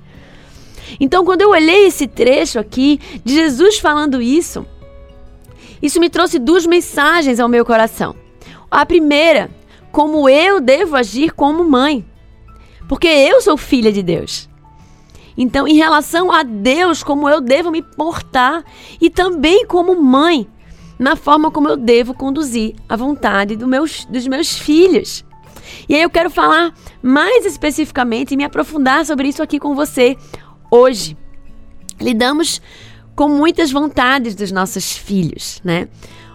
Então, 0.98 1.24
quando 1.24 1.42
eu 1.42 1.50
olhei 1.50 1.86
esse 1.86 2.08
trecho 2.08 2.58
aqui 2.58 2.98
de 3.24 3.34
Jesus 3.34 3.78
falando 3.78 4.20
isso, 4.20 4.66
isso 5.80 6.00
me 6.00 6.10
trouxe 6.10 6.40
duas 6.40 6.66
mensagens 6.66 7.38
ao 7.38 7.48
meu 7.48 7.64
coração. 7.64 8.16
A 8.68 8.84
primeira, 8.84 9.48
como 9.92 10.28
eu 10.28 10.60
devo 10.60 10.96
agir 10.96 11.30
como 11.30 11.62
mãe, 11.62 12.04
porque 12.88 13.06
eu 13.06 13.40
sou 13.40 13.56
filha 13.56 13.92
de 13.92 14.02
Deus. 14.02 14.48
Então, 15.38 15.68
em 15.68 15.76
relação 15.76 16.32
a 16.32 16.42
Deus, 16.42 17.04
como 17.04 17.28
eu 17.28 17.40
devo 17.40 17.70
me 17.70 17.80
portar 17.80 18.64
e 19.00 19.08
também 19.08 19.64
como 19.66 20.02
mãe, 20.02 20.48
na 20.98 21.16
forma 21.16 21.50
como 21.50 21.68
eu 21.68 21.76
devo 21.76 22.14
conduzir 22.14 22.74
a 22.88 22.96
vontade 22.96 23.56
do 23.56 23.66
meus, 23.66 24.04
dos 24.06 24.26
meus 24.26 24.56
filhos. 24.56 25.24
E 25.88 25.94
aí 25.94 26.02
eu 26.02 26.10
quero 26.10 26.30
falar 26.30 26.72
mais 27.02 27.44
especificamente 27.44 28.32
e 28.32 28.36
me 28.36 28.44
aprofundar 28.44 29.04
sobre 29.04 29.28
isso 29.28 29.42
aqui 29.42 29.58
com 29.58 29.74
você 29.74 30.16
hoje. 30.70 31.16
Lidamos 32.00 32.60
com 33.14 33.28
muitas 33.28 33.70
vontades 33.70 34.34
dos 34.34 34.52
nossos 34.52 34.92
filhos, 34.92 35.60
né? 35.64 35.88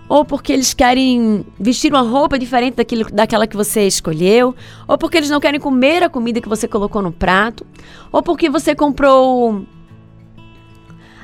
Ou 0.09 0.25
porque 0.25 0.51
eles 0.51 0.73
querem 0.73 1.45
vestir 1.57 1.93
uma 1.93 2.01
roupa 2.01 2.37
diferente 2.37 2.75
daquilo, 2.75 3.05
daquela 3.11 3.47
que 3.47 3.55
você 3.55 3.87
escolheu, 3.87 4.53
ou 4.87 4.97
porque 4.97 5.17
eles 5.17 5.29
não 5.29 5.39
querem 5.39 5.59
comer 5.59 6.03
a 6.03 6.09
comida 6.09 6.41
que 6.41 6.49
você 6.49 6.67
colocou 6.67 7.01
no 7.01 7.11
prato, 7.11 7.65
ou 8.11 8.21
porque 8.21 8.49
você 8.49 8.75
comprou 8.75 9.65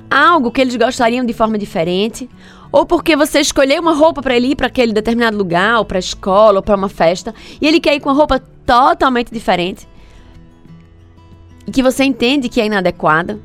algo 0.10 0.52
que 0.52 0.62
eles 0.62 0.76
gostariam 0.76 1.26
de 1.26 1.34
forma 1.34 1.58
diferente, 1.58 2.30
ou 2.78 2.86
porque 2.86 3.16
você 3.16 3.40
escolheu 3.40 3.82
uma 3.82 3.96
roupa 3.96 4.22
para 4.22 4.36
ele 4.36 4.50
ir 4.50 4.56
para 4.56 4.68
aquele 4.68 4.94
determinado 4.94 5.36
lugar, 5.36 5.80
ou 5.80 5.84
para 5.84 5.98
escola, 5.98 6.60
ou 6.60 6.62
para 6.62 6.76
uma 6.76 6.88
festa, 6.88 7.34
e 7.60 7.66
ele 7.66 7.80
quer 7.80 7.96
ir 7.96 8.00
com 8.00 8.08
uma 8.08 8.16
roupa 8.16 8.38
totalmente 8.38 9.34
diferente, 9.34 9.88
e 11.66 11.72
que 11.72 11.82
você 11.82 12.04
entende 12.04 12.48
que 12.48 12.62
é 12.62 12.68
inadequada, 12.68 13.40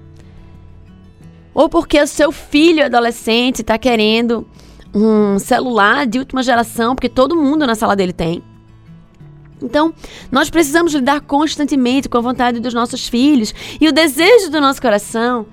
ou 1.54 1.66
porque 1.66 1.98
o 1.98 2.06
seu 2.06 2.30
filho 2.30 2.84
adolescente 2.84 3.62
está 3.62 3.78
querendo 3.78 4.46
um 4.94 5.38
celular 5.38 6.06
de 6.06 6.18
última 6.18 6.42
geração, 6.42 6.94
porque 6.94 7.08
todo 7.08 7.34
mundo 7.34 7.66
na 7.66 7.74
sala 7.74 7.96
dele 7.96 8.12
tem. 8.12 8.42
Então, 9.62 9.94
nós 10.30 10.50
precisamos 10.50 10.92
lidar 10.92 11.22
constantemente 11.22 12.06
com 12.06 12.18
a 12.18 12.20
vontade 12.20 12.60
dos 12.60 12.74
nossos 12.74 13.08
filhos. 13.08 13.54
E 13.80 13.88
o 13.88 13.92
desejo 13.92 14.50
do 14.50 14.60
nosso 14.60 14.82
coração 14.82 15.46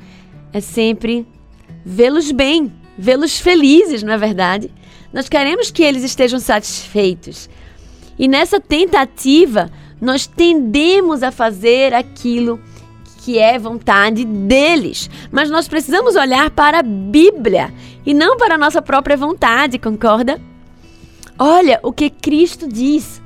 é 0.51 0.59
sempre 0.59 1.25
vê-los 1.85 2.29
bem, 2.31 2.73
vê-los 2.99 3.39
felizes, 3.39 4.03
não 4.03 4.11
é 4.11 4.17
verdade? 4.17 4.69
Nós 5.13 5.29
queremos 5.29 5.71
que 5.71 5.81
eles 5.81 6.03
estejam 6.03 6.39
satisfeitos. 6.39 7.49
E 8.17 8.27
nessa 8.27 8.59
tentativa, 8.59 9.71
nós 10.01 10.27
tendemos 10.27 11.23
a 11.23 11.31
fazer 11.31 11.93
aquilo 11.93 12.59
que 13.23 13.39
é 13.39 13.57
vontade 13.57 14.25
deles. 14.25 15.09
Mas 15.31 15.49
nós 15.49 15.67
precisamos 15.67 16.15
olhar 16.15 16.49
para 16.51 16.79
a 16.79 16.83
Bíblia 16.83 17.73
e 18.05 18.13
não 18.13 18.35
para 18.35 18.55
a 18.55 18.57
nossa 18.57 18.81
própria 18.81 19.15
vontade, 19.15 19.79
concorda? 19.79 20.39
Olha 21.37 21.79
o 21.81 21.93
que 21.93 22.09
Cristo 22.09 22.67
diz. 22.67 23.21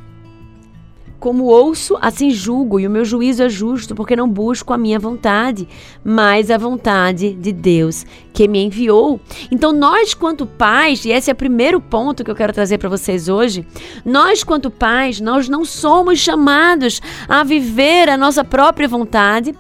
Como 1.24 1.46
ouço, 1.46 1.98
assim 2.02 2.32
julgo, 2.32 2.82
e 2.82 2.86
o 2.86 2.90
meu 2.90 3.06
juízo 3.06 3.44
é 3.44 3.48
justo, 3.48 3.96
porque 3.96 4.14
não 4.14 4.28
busco 4.28 4.74
a 4.74 4.78
minha 4.78 5.00
vontade, 5.00 5.66
mas 6.04 6.52
a 6.52 6.58
vontade 6.58 7.34
de 7.36 7.54
Deus 7.54 8.06
que 8.34 8.46
me 8.46 8.66
enviou. 8.66 9.22
Então, 9.50 9.72
nós, 9.72 10.14
quanto 10.14 10.46
pais, 10.46 11.06
e 11.06 11.12
esse 11.12 11.30
é 11.30 11.34
o 11.34 11.38
primeiro 11.38 11.80
ponto 11.80 12.26
que 12.26 12.30
eu 12.30 12.36
quero 12.36 12.52
trazer 12.52 12.78
para 12.78 12.90
vocês 12.90 13.30
hoje, 13.30 13.66
nós, 14.04 14.44
quanto 14.44 14.70
pais, 14.70 15.22
nós 15.22 15.48
não 15.48 15.64
somos 15.64 16.20
chamados 16.20 17.02
a 17.30 17.42
viver 17.42 18.10
a 18.10 18.18
nossa 18.18 18.44
própria 18.44 18.86
vontade 18.86 19.56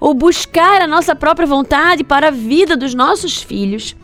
ou 0.00 0.14
buscar 0.14 0.82
a 0.82 0.88
nossa 0.88 1.14
própria 1.14 1.46
vontade 1.46 2.02
para 2.02 2.26
a 2.26 2.32
vida 2.32 2.76
dos 2.76 2.92
nossos 2.92 3.40
filhos, 3.40 3.94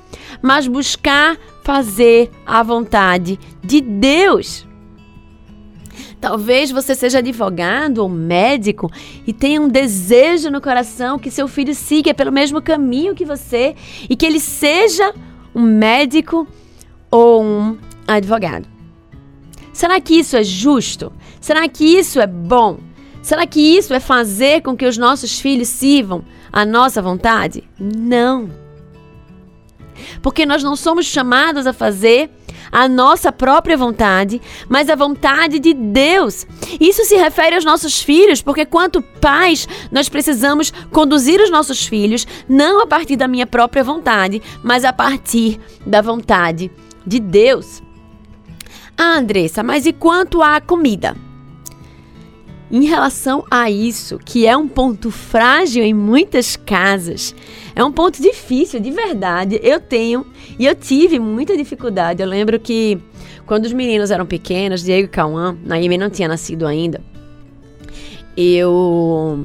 mas 0.40 0.68
buscar 0.68 1.36
fazer 1.64 2.30
a 2.46 2.62
vontade 2.62 3.36
de 3.64 3.80
Deus. 3.80 4.64
Talvez 6.22 6.70
você 6.70 6.94
seja 6.94 7.18
advogado 7.18 7.98
ou 7.98 8.08
médico 8.08 8.88
e 9.26 9.32
tenha 9.32 9.60
um 9.60 9.66
desejo 9.66 10.52
no 10.52 10.60
coração 10.60 11.18
que 11.18 11.32
seu 11.32 11.48
filho 11.48 11.74
siga 11.74 12.14
pelo 12.14 12.30
mesmo 12.30 12.62
caminho 12.62 13.12
que 13.12 13.24
você 13.24 13.74
e 14.08 14.14
que 14.14 14.24
ele 14.24 14.38
seja 14.38 15.12
um 15.52 15.62
médico 15.62 16.46
ou 17.10 17.42
um 17.42 17.76
advogado. 18.06 18.68
Será 19.72 20.00
que 20.00 20.14
isso 20.14 20.36
é 20.36 20.44
justo? 20.44 21.12
Será 21.40 21.68
que 21.68 21.84
isso 21.84 22.20
é 22.20 22.26
bom? 22.28 22.78
Será 23.20 23.44
que 23.44 23.58
isso 23.60 23.92
é 23.92 23.98
fazer 23.98 24.62
com 24.62 24.76
que 24.76 24.86
os 24.86 24.96
nossos 24.96 25.40
filhos 25.40 25.66
sirvam 25.66 26.24
à 26.52 26.64
nossa 26.64 27.02
vontade? 27.02 27.64
Não. 27.76 28.48
Porque 30.22 30.46
nós 30.46 30.62
não 30.62 30.76
somos 30.76 31.04
chamados 31.04 31.66
a 31.66 31.72
fazer 31.72 32.30
a 32.72 32.88
nossa 32.88 33.30
própria 33.30 33.76
vontade, 33.76 34.40
mas 34.66 34.88
a 34.88 34.96
vontade 34.96 35.58
de 35.58 35.74
Deus. 35.74 36.46
Isso 36.80 37.04
se 37.04 37.14
refere 37.16 37.54
aos 37.54 37.64
nossos 37.64 38.02
filhos, 38.02 38.40
porque 38.40 38.64
quanto 38.64 39.02
pais, 39.02 39.68
nós 39.90 40.08
precisamos 40.08 40.72
conduzir 40.90 41.38
os 41.40 41.50
nossos 41.50 41.86
filhos 41.86 42.26
não 42.48 42.82
a 42.82 42.86
partir 42.86 43.16
da 43.16 43.28
minha 43.28 43.46
própria 43.46 43.84
vontade, 43.84 44.40
mas 44.64 44.84
a 44.84 44.92
partir 44.92 45.60
da 45.86 46.00
vontade 46.00 46.70
de 47.06 47.20
Deus. 47.20 47.82
Ah, 48.96 49.18
Andressa, 49.18 49.62
mas 49.62 49.84
e 49.84 49.92
quanto 49.92 50.42
à 50.42 50.60
comida? 50.60 51.14
Em 52.70 52.86
relação 52.86 53.44
a 53.50 53.70
isso, 53.70 54.18
que 54.24 54.46
é 54.46 54.56
um 54.56 54.66
ponto 54.66 55.10
frágil 55.10 55.84
em 55.84 55.92
muitas 55.92 56.56
casas, 56.56 57.34
é 57.74 57.84
um 57.84 57.92
ponto 57.92 58.20
difícil, 58.20 58.80
de 58.80 58.90
verdade. 58.90 59.58
Eu 59.62 59.80
tenho 59.80 60.26
e 60.58 60.66
eu 60.66 60.74
tive 60.74 61.18
muita 61.18 61.56
dificuldade. 61.56 62.22
Eu 62.22 62.28
lembro 62.28 62.58
que 62.60 62.98
quando 63.46 63.64
os 63.64 63.72
meninos 63.72 64.10
eram 64.10 64.26
pequenos, 64.26 64.82
Diego 64.82 65.06
e 65.06 65.08
Cauã, 65.08 65.56
Naime 65.64 65.98
não 65.98 66.10
tinha 66.10 66.28
nascido 66.28 66.66
ainda, 66.66 67.00
eu 68.36 69.44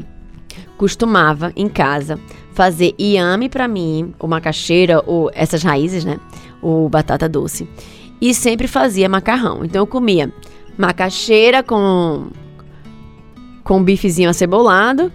costumava 0.78 1.52
em 1.56 1.68
casa 1.68 2.20
fazer 2.54 2.96
iame 2.98 3.50
para 3.50 3.68
mim, 3.68 4.14
ou 4.18 4.28
macaxeira, 4.28 5.04
ou 5.06 5.30
essas 5.34 5.62
raízes, 5.62 6.04
né? 6.04 6.20
Ou 6.62 6.90
batata 6.90 7.30
doce. 7.30 7.68
E 8.20 8.34
sempre 8.34 8.68
fazia 8.68 9.08
macarrão. 9.08 9.64
Então 9.64 9.82
eu 9.82 9.88
comia 9.88 10.34
macaxeira 10.78 11.62
com 11.62 12.28
com 13.64 13.84
bifezinho 13.84 14.30
acebolado 14.30 15.12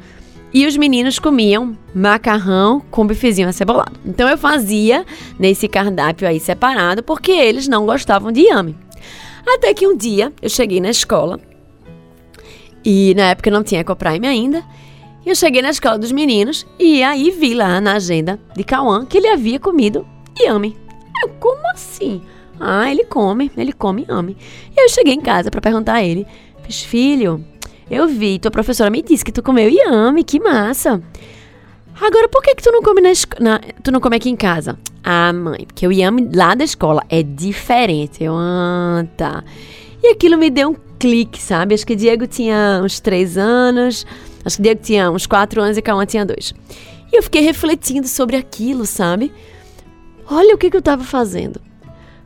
e 0.53 0.67
os 0.67 0.77
meninos 0.77 1.19
comiam 1.19 1.77
macarrão 1.95 2.81
com 2.91 3.07
bifezinho 3.07 3.49
acebolado. 3.49 3.99
Então 4.05 4.29
eu 4.29 4.37
fazia 4.37 5.05
nesse 5.39 5.67
cardápio 5.67 6.29
aí 6.29 6.39
separado 6.39 7.03
porque 7.03 7.33
eles 7.33 7.69
não 7.69 7.87
gostavam 7.87 8.31
de 8.31 8.43
yame. 8.43 8.77
Até 9.47 9.75
que 9.75 9.87
um 9.87 9.97
dia 9.97 10.33
eu 10.41 10.49
cheguei 10.49 10.81
na 10.81 10.91
escola 10.91 11.41
e 12.85 13.15
na 13.17 13.31
época 13.31 13.51
não 13.51 13.63
tinha 13.63 13.81
Ecoprime 13.81 14.27
ainda. 14.27 14.63
E 15.25 15.29
eu 15.29 15.37
cheguei 15.37 15.63
na 15.63 15.71
escola 15.71 15.99
dos 15.99 16.11
meninos 16.11 16.67
e 16.79 17.03
aí 17.03 17.31
vi 17.31 17.55
lá 17.55 17.81
na 17.81 17.95
agenda 17.95 18.41
de 18.57 18.65
Cauã 18.65 19.07
que 19.07 19.19
ele 19.19 19.29
havia 19.29 19.59
comido 19.59 20.07
yame. 20.39 20.77
Eu, 21.23 21.29
como 21.39 21.65
assim? 21.71 22.21
Ah, 22.59 22.91
ele 22.91 23.05
come, 23.05 23.51
ele 23.57 23.73
come 23.73 24.05
yame. 24.09 24.37
E 24.77 24.85
eu 24.85 24.89
cheguei 24.89 25.15
em 25.15 25.21
casa 25.21 25.51
para 25.51 25.61
perguntar 25.61 25.95
a 25.95 26.05
ele: 26.05 26.27
filho, 26.69 27.45
eu 27.91 28.07
vi, 28.07 28.39
tua 28.39 28.51
professora 28.51 28.91
me 28.91 29.03
disse 29.03 29.25
que 29.25 29.33
tu 29.33 29.43
comeu 29.43 29.69
yame, 29.69 30.25
que 30.25 30.41
massa. 30.41 31.03
Agora, 32.01 32.29
por 32.29 32.43
que, 32.43 32.55
que 32.55 32.63
tu 32.63 32.73
não 32.73 32.83
come 32.83 33.01
na, 33.01 33.61
tu 33.83 33.93
não 33.93 34.01
come 34.01 34.17
aqui 34.17 34.31
em 34.31 34.37
casa? 34.37 34.79
Ah, 35.05 35.33
mãe, 35.33 35.65
porque 35.67 35.87
o 35.87 35.93
yame 35.93 36.31
lá 36.35 36.55
da 36.55 36.65
escola 36.65 37.05
é 37.09 37.23
diferente. 37.23 38.25
Eu, 38.25 38.35
ah, 38.37 39.05
tá. 39.17 39.45
E 40.03 40.09
aquilo 40.09 40.37
me 40.37 40.51
deu 40.51 40.71
um 40.71 40.77
clique, 40.99 41.41
sabe? 41.41 41.75
Acho 41.75 41.87
que 41.87 41.95
Diego 41.95 42.27
tinha 42.27 42.81
uns 42.83 42.99
três 42.99 43.37
anos, 43.37 44.07
acho 44.45 44.57
que 44.57 44.63
Diego 44.63 44.81
tinha 44.83 45.11
uns 45.11 45.27
quatro 45.27 45.61
anos 45.61 45.77
e 45.77 45.83
Cauã 45.83 46.07
tinha 46.07 46.25
dois. 46.25 46.55
E 47.13 47.19
eu 47.19 47.23
fiquei 47.23 47.43
refletindo 47.43 48.09
sobre 48.09 48.37
aquilo, 48.37 48.87
sabe? 48.87 49.33
Olha 50.27 50.55
o 50.55 50.59
que, 50.59 50.71
que 50.71 50.77
eu 50.77 50.81
estava 50.81 51.05
fazendo. 51.05 51.61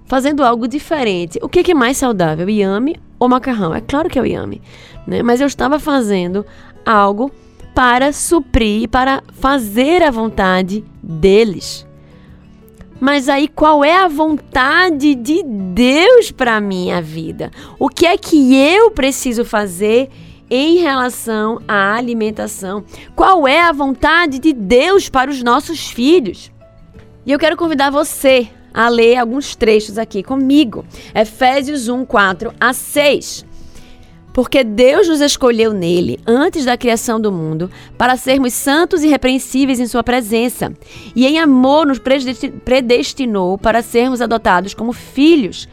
Fazendo 0.07 0.45
algo 0.45 0.69
diferente. 0.69 1.39
O 1.43 1.49
que, 1.49 1.71
é 1.71 1.75
mais 1.75 1.97
saudável, 1.97 2.49
yame 2.49 2.97
ou 3.19 3.29
macarrão? 3.29 3.75
É 3.75 3.81
claro 3.81 4.09
que 4.09 4.19
é 4.19 4.23
o 4.23 4.27
yame 4.27 4.63
né? 5.07 5.23
Mas 5.23 5.41
eu 5.41 5.47
estava 5.47 5.79
fazendo 5.79 6.45
algo 6.85 7.31
para 7.75 8.13
suprir, 8.13 8.89
para 8.89 9.23
fazer 9.33 10.03
a 10.03 10.11
vontade 10.11 10.85
deles. 11.03 11.87
Mas 12.99 13.29
aí 13.29 13.47
qual 13.47 13.85
é 13.85 13.95
a 13.95 14.09
vontade 14.09 15.15
de 15.15 15.43
Deus 15.45 16.31
para 16.31 16.61
minha 16.61 17.01
vida? 17.03 17.51
O 17.79 17.89
que 17.89 18.07
é 18.07 18.17
que 18.17 18.57
eu 18.57 18.91
preciso 18.91 19.45
fazer 19.45 20.09
em 20.49 20.79
relação 20.79 21.61
à 21.69 21.95
alimentação? 21.95 22.83
Qual 23.15 23.47
é 23.47 23.61
a 23.61 23.73
vontade 23.73 24.39
de 24.39 24.55
Deus 24.55 25.11
para 25.11 25.31
os 25.31 25.43
nossos 25.43 25.91
filhos? 25.91 26.51
E 27.27 27.33
eu 27.33 27.39
quero 27.39 27.57
convidar 27.57 27.91
você 27.91 28.49
a 28.77 28.91
ler 28.91 29.17
alguns 29.17 29.57
trechos 29.57 29.97
aqui 29.97 30.23
comigo. 30.23 30.85
Efésios 31.15 31.89
1, 31.89 32.05
4 32.05 32.53
a 32.61 32.75
6 32.75 33.47
porque 34.37 34.63
Deus 34.63 35.09
nos 35.09 35.23
escolheu 35.23 35.73
nele 35.73 36.21
antes 36.27 36.67
da 36.67 36.77
criação 36.77 37.19
do 37.19 37.33
mundo 37.33 37.71
para 37.97 38.19
sermos 38.19 38.53
santos 38.53 39.03
e 39.03 39.09
repreensíveis 39.09 39.81
em 39.81 39.87
Sua 39.87 40.05
presença, 40.05 40.75
e 41.15 41.27
em 41.27 41.39
amor 41.39 41.87
nos 41.87 41.99
predestinou 41.99 43.57
para 43.57 43.81
sermos 43.81 44.21
adotados 44.21 44.75
como 44.75 44.93
filhos 44.93 45.67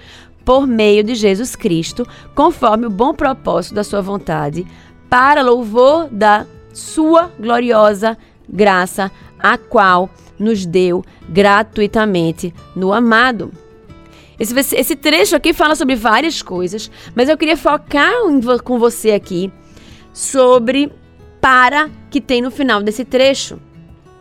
por 0.46 0.66
meio 0.66 1.04
de 1.04 1.14
Jesus 1.14 1.58
Cristo, 1.58 2.08
conforme 2.34 2.86
o 2.86 2.90
bom 2.90 3.14
propósito 3.14 3.76
da 3.76 3.84
Sua 3.84 4.02
vontade, 4.02 4.66
para 5.10 5.42
louvor 5.42 6.08
da 6.10 6.46
Sua 6.72 7.30
gloriosa 7.38 8.18
graça, 8.48 9.12
a 9.40 9.58
qual 9.58 10.10
nos 10.44 10.66
deu 10.66 11.04
gratuitamente 11.30 12.54
no 12.76 12.94
amado. 12.94 13.52
Esse, 14.40 14.76
esse 14.76 14.96
trecho 14.96 15.36
aqui 15.36 15.54
fala 15.54 15.76
sobre 15.76 15.96
várias 15.96 16.42
coisas, 16.42 16.92
mas 17.16 17.30
eu 17.30 17.38
queria 17.38 17.58
focar 17.58 18.12
com 18.64 18.78
você 18.78 19.12
aqui 19.12 19.52
sobre 20.12 20.92
para 21.40 21.90
que 22.10 22.22
tem 22.22 22.42
no 22.42 22.52
final 22.52 22.82
desse 22.82 23.06
trecho. 23.06 23.60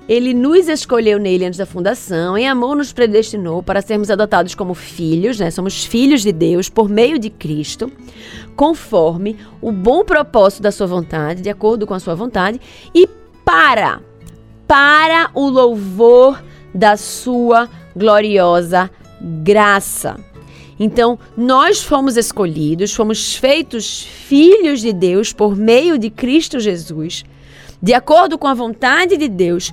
Ele 0.09 0.35
nos 0.35 0.69
escolheu 0.69 1.19
nele 1.19 1.45
antes 1.45 1.59
da 1.59 1.65
fundação, 1.65 2.37
em 2.37 2.49
amor 2.49 2.77
nos 2.77 2.93
predestinou 2.93 3.63
para 3.63 3.81
sermos 3.81 4.11
adotados 4.11 4.55
como 4.55 4.75
filhos, 4.75 5.39
né? 5.39 5.51
Somos 5.51 5.85
filhos 5.85 6.23
de 6.23 6.33
Deus 6.33 6.69
por 6.69 6.89
meio 6.89 7.19
de 7.19 7.31
Cristo, 7.31 7.91
conforme 8.57 9.37
o 9.61 9.71
bom 9.71 10.05
propósito 10.05 10.63
da 10.63 10.73
sua 10.73 10.89
vontade, 10.89 11.41
de 11.41 11.49
acordo 11.49 11.87
com 11.87 11.95
a 11.95 12.01
sua 12.01 12.17
vontade, 12.17 12.61
e 12.93 13.09
para 13.45 14.03
para 14.73 15.31
o 15.35 15.51
louvor 15.51 16.43
da 16.75 16.97
sua 16.97 17.69
gloriosa 17.95 18.91
graça. 19.21 20.19
Então, 20.81 21.19
nós 21.37 21.85
fomos 21.85 22.17
escolhidos, 22.17 22.95
fomos 22.95 23.37
feitos 23.37 24.03
filhos 24.03 24.81
de 24.81 24.95
Deus 24.95 25.31
por 25.31 25.55
meio 25.55 25.99
de 25.99 26.09
Cristo 26.09 26.59
Jesus, 26.59 27.23
de 27.83 27.93
acordo 27.93 28.39
com 28.39 28.49
a 28.49 28.55
vontade 28.55 29.19
de 29.19 29.29
Deus, 29.29 29.71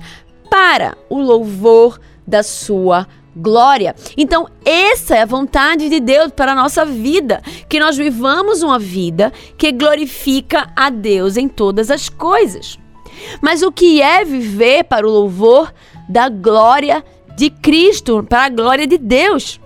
para 0.50 0.94
o 1.08 1.18
louvor 1.18 1.98
da 2.26 2.42
sua 2.42 3.08
glória. 3.34 3.94
Então, 4.18 4.48
essa 4.66 5.16
é 5.16 5.22
a 5.22 5.26
vontade 5.26 5.88
de 5.88 5.98
Deus 5.98 6.30
para 6.30 6.52
a 6.52 6.56
nossa 6.56 6.84
vida, 6.84 7.40
que 7.70 7.80
nós 7.80 7.96
vivamos 7.96 8.62
uma 8.62 8.78
vida 8.78 9.32
que 9.56 9.72
glorifica 9.72 10.70
a 10.76 10.90
Deus 10.90 11.38
em 11.38 11.48
todas 11.48 11.90
as 11.90 12.10
coisas. 12.10 12.78
Mas 13.40 13.62
o 13.62 13.72
que 13.72 14.00
é 14.00 14.24
viver 14.24 14.84
para 14.84 15.06
o 15.06 15.10
louvor 15.10 15.72
da 16.08 16.28
glória 16.28 17.04
de 17.36 17.50
Cristo, 17.50 18.24
para 18.28 18.44
a 18.44 18.48
glória 18.48 18.86
de 18.86 18.98
Deus? 18.98 19.60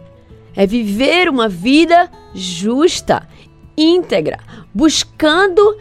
É 0.57 0.67
viver 0.67 1.29
uma 1.29 1.49
vida 1.49 2.11
justa, 2.35 3.27
íntegra, 3.77 4.39
buscando 4.73 5.77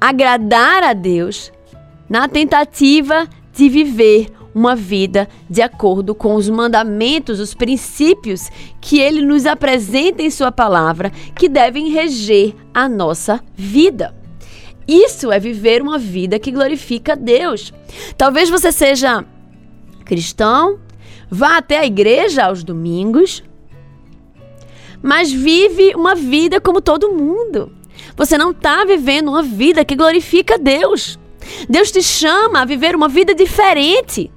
agradar 0.00 0.82
a 0.82 0.92
Deus 0.92 1.52
na 2.08 2.28
tentativa 2.28 3.28
de 3.52 3.68
viver 3.68 4.30
uma 4.54 4.74
vida 4.74 5.28
de 5.48 5.62
acordo 5.62 6.14
com 6.14 6.34
os 6.34 6.48
mandamentos, 6.48 7.38
os 7.38 7.54
princípios 7.54 8.50
que 8.80 8.98
ele 8.98 9.22
nos 9.22 9.46
apresenta 9.46 10.22
em 10.22 10.30
sua 10.30 10.50
palavra, 10.50 11.10
que 11.34 11.48
devem 11.48 11.90
reger 11.90 12.54
a 12.74 12.88
nossa 12.88 13.40
vida. 13.54 14.17
Isso 14.88 15.30
é 15.30 15.38
viver 15.38 15.82
uma 15.82 15.98
vida 15.98 16.38
que 16.38 16.50
glorifica 16.50 17.12
a 17.12 17.14
Deus. 17.16 17.74
Talvez 18.16 18.48
você 18.48 18.72
seja 18.72 19.22
cristão, 20.06 20.80
vá 21.30 21.58
até 21.58 21.78
a 21.78 21.84
igreja 21.84 22.46
aos 22.46 22.64
domingos, 22.64 23.44
mas 25.02 25.30
vive 25.30 25.94
uma 25.94 26.14
vida 26.14 26.58
como 26.58 26.80
todo 26.80 27.12
mundo. 27.12 27.70
Você 28.16 28.38
não 28.38 28.52
está 28.52 28.84
vivendo 28.86 29.28
uma 29.28 29.42
vida 29.42 29.84
que 29.84 29.94
glorifica 29.94 30.54
a 30.54 30.58
Deus. 30.58 31.18
Deus 31.68 31.90
te 31.90 32.02
chama 32.02 32.62
a 32.62 32.64
viver 32.64 32.96
uma 32.96 33.08
vida 33.08 33.34
diferente 33.34 34.30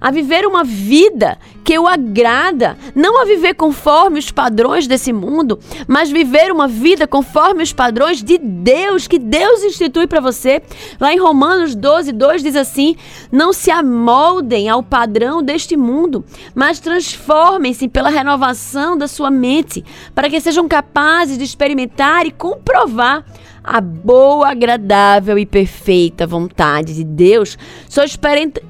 a 0.00 0.10
viver 0.10 0.46
uma 0.46 0.64
vida 0.64 1.38
que 1.62 1.78
o 1.78 1.86
agrada, 1.86 2.76
não 2.94 3.20
a 3.20 3.24
viver 3.24 3.54
conforme 3.54 4.18
os 4.18 4.30
padrões 4.30 4.86
desse 4.86 5.12
mundo, 5.12 5.58
mas 5.86 6.10
viver 6.10 6.50
uma 6.50 6.66
vida 6.66 7.06
conforme 7.06 7.62
os 7.62 7.72
padrões 7.72 8.22
de 8.22 8.38
Deus, 8.38 9.06
que 9.06 9.18
Deus 9.18 9.62
institui 9.62 10.06
para 10.06 10.20
você. 10.20 10.62
Lá 10.98 11.12
em 11.12 11.18
Romanos 11.18 11.74
12, 11.74 12.12
2 12.12 12.42
diz 12.42 12.56
assim: 12.56 12.96
Não 13.30 13.52
se 13.52 13.70
amoldem 13.70 14.68
ao 14.68 14.82
padrão 14.82 15.42
deste 15.42 15.76
mundo, 15.76 16.24
mas 16.54 16.80
transformem-se 16.80 17.86
pela 17.88 18.08
renovação 18.08 18.96
da 18.96 19.06
sua 19.06 19.30
mente, 19.30 19.84
para 20.14 20.30
que 20.30 20.40
sejam 20.40 20.66
capazes 20.66 21.36
de 21.36 21.44
experimentar 21.44 22.26
e 22.26 22.30
comprovar 22.30 23.24
a 23.62 23.80
boa, 23.80 24.50
agradável 24.50 25.38
e 25.38 25.46
perfeita 25.46 26.26
vontade 26.26 26.94
de 26.94 27.04
Deus, 27.04 27.58
só, 27.88 28.02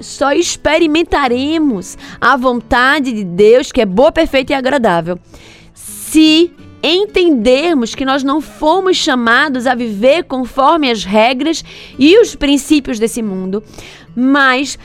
só 0.00 0.32
experimentaremos 0.32 1.96
a 2.20 2.36
vontade 2.36 3.12
de 3.12 3.24
Deus, 3.24 3.70
que 3.70 3.80
é 3.80 3.86
boa, 3.86 4.12
perfeita 4.12 4.52
e 4.52 4.56
agradável, 4.56 5.18
se 5.74 6.52
entendermos 6.82 7.94
que 7.94 8.04
nós 8.04 8.22
não 8.22 8.40
fomos 8.40 8.96
chamados 8.96 9.66
a 9.66 9.74
viver 9.74 10.24
conforme 10.24 10.90
as 10.90 11.04
regras 11.04 11.62
e 11.98 12.18
os 12.18 12.34
princípios 12.34 12.98
desse 12.98 13.22
mundo, 13.22 13.62
mas 14.16 14.78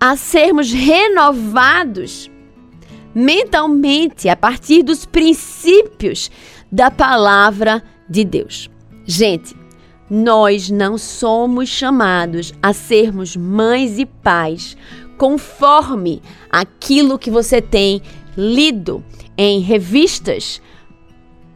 a 0.00 0.16
sermos 0.16 0.72
renovados 0.72 2.30
mentalmente 3.14 4.28
a 4.28 4.36
partir 4.36 4.82
dos 4.82 5.04
princípios 5.04 6.30
da 6.70 6.90
palavra 6.90 7.82
de 8.08 8.24
Deus. 8.24 8.71
Gente, 9.04 9.56
nós 10.08 10.70
não 10.70 10.96
somos 10.96 11.68
chamados 11.68 12.52
a 12.62 12.72
sermos 12.72 13.36
mães 13.36 13.98
e 13.98 14.06
pais 14.06 14.76
conforme 15.16 16.22
aquilo 16.50 17.18
que 17.18 17.30
você 17.30 17.60
tem 17.60 18.02
lido 18.36 19.04
em 19.36 19.60
revistas 19.60 20.60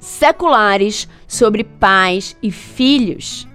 seculares 0.01 1.09
sobre 1.27 1.65
pais 1.65 2.37
e 2.43 2.51
filhos. 2.51 3.47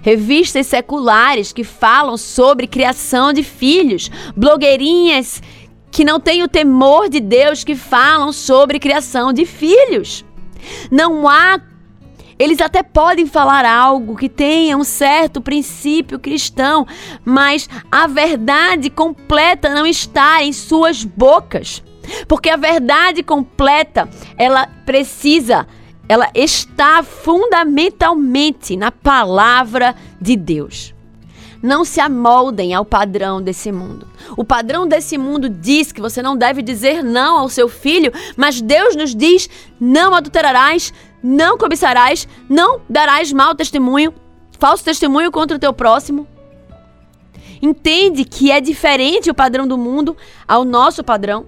Revistas 0.00 0.66
seculares 0.66 1.52
que 1.52 1.64
falam 1.64 2.16
sobre 2.16 2.66
criação 2.66 3.32
de 3.32 3.42
filhos, 3.42 4.10
blogueirinhas 4.36 5.42
que 5.90 6.04
não 6.04 6.20
têm 6.20 6.42
o 6.42 6.48
temor 6.48 7.08
de 7.08 7.20
Deus 7.20 7.64
que 7.64 7.74
falam 7.74 8.32
sobre 8.32 8.78
criação 8.78 9.32
de 9.32 9.44
filhos. 9.44 10.24
Não 10.90 11.28
há 11.28 11.60
eles 12.38 12.60
até 12.60 12.82
podem 12.82 13.26
falar 13.26 13.64
algo 13.64 14.16
que 14.16 14.28
tenha 14.28 14.76
um 14.76 14.84
certo 14.84 15.40
princípio 15.40 16.18
cristão, 16.18 16.86
mas 17.24 17.68
a 17.90 18.06
verdade 18.06 18.88
completa 18.88 19.68
não 19.68 19.84
está 19.84 20.42
em 20.42 20.52
suas 20.52 21.02
bocas. 21.02 21.82
Porque 22.26 22.48
a 22.48 22.56
verdade 22.56 23.22
completa, 23.22 24.08
ela 24.36 24.66
precisa, 24.86 25.66
ela 26.08 26.30
está 26.34 27.02
fundamentalmente 27.02 28.76
na 28.76 28.90
palavra 28.90 29.94
de 30.20 30.36
Deus. 30.36 30.94
Não 31.60 31.84
se 31.84 32.00
amoldem 32.00 32.72
ao 32.72 32.84
padrão 32.84 33.42
desse 33.42 33.72
mundo. 33.72 34.06
O 34.36 34.44
padrão 34.44 34.86
desse 34.86 35.18
mundo 35.18 35.48
diz 35.48 35.90
que 35.90 36.00
você 36.00 36.22
não 36.22 36.36
deve 36.36 36.62
dizer 36.62 37.02
não 37.02 37.36
ao 37.36 37.48
seu 37.48 37.68
filho, 37.68 38.12
mas 38.36 38.60
Deus 38.60 38.94
nos 38.94 39.12
diz: 39.12 39.50
não 39.80 40.14
adulterarás, 40.14 40.92
não 41.22 41.58
cobiçarás, 41.58 42.28
não 42.48 42.80
darás 42.88 43.32
mau 43.32 43.54
testemunho, 43.54 44.14
falso 44.58 44.84
testemunho 44.84 45.30
contra 45.30 45.56
o 45.56 45.60
teu 45.60 45.72
próximo. 45.72 46.26
Entende 47.60 48.24
que 48.24 48.50
é 48.50 48.60
diferente 48.60 49.30
o 49.30 49.34
padrão 49.34 49.66
do 49.66 49.76
mundo 49.76 50.16
ao 50.46 50.64
nosso 50.64 51.02
padrão. 51.02 51.46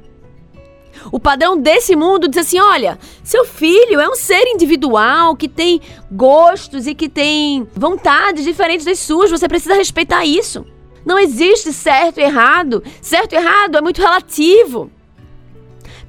O 1.13 1.21
padrão 1.21 1.57
desse 1.57 1.95
mundo 1.95 2.29
diz 2.29 2.47
assim: 2.47 2.59
olha, 2.59 2.99
seu 3.23 3.45
filho 3.45 4.01
é 4.01 4.09
um 4.09 4.17
ser 4.17 4.45
individual 4.47 5.37
que 5.37 5.49
tem 5.49 5.81
gostos 6.11 6.87
e 6.87 6.95
que 6.95 7.09
tem 7.09 7.67
vontades 7.75 8.45
diferentes 8.45 8.85
das 8.85 8.99
suas, 8.99 9.31
você 9.31 9.49
precisa 9.49 9.75
respeitar 9.75 10.25
isso. 10.25 10.67
Não 11.05 11.19
existe 11.19 11.73
certo 11.73 12.19
e 12.19 12.23
errado. 12.23 12.83
Certo 13.01 13.33
e 13.33 13.37
errado 13.37 13.79
é 13.79 13.81
muito 13.81 14.03
relativo. 14.03 14.91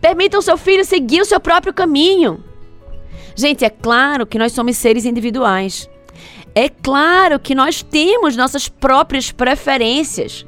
Permita 0.02 0.36
ao 0.36 0.42
seu 0.42 0.58
filho 0.58 0.84
seguir 0.84 1.22
o 1.22 1.26
seu 1.26 1.40
próprio 1.40 1.74
caminho. 1.74 2.44
Gente, 3.36 3.66
é 3.66 3.70
claro 3.70 4.26
que 4.26 4.38
nós 4.38 4.52
somos 4.52 4.78
seres 4.78 5.06
individuais. 5.06 5.90
É 6.54 6.68
claro 6.68 7.40
que 7.40 7.56
nós 7.56 7.82
temos 7.82 8.36
nossas 8.36 8.68
próprias 8.68 9.32
preferências. 9.32 10.46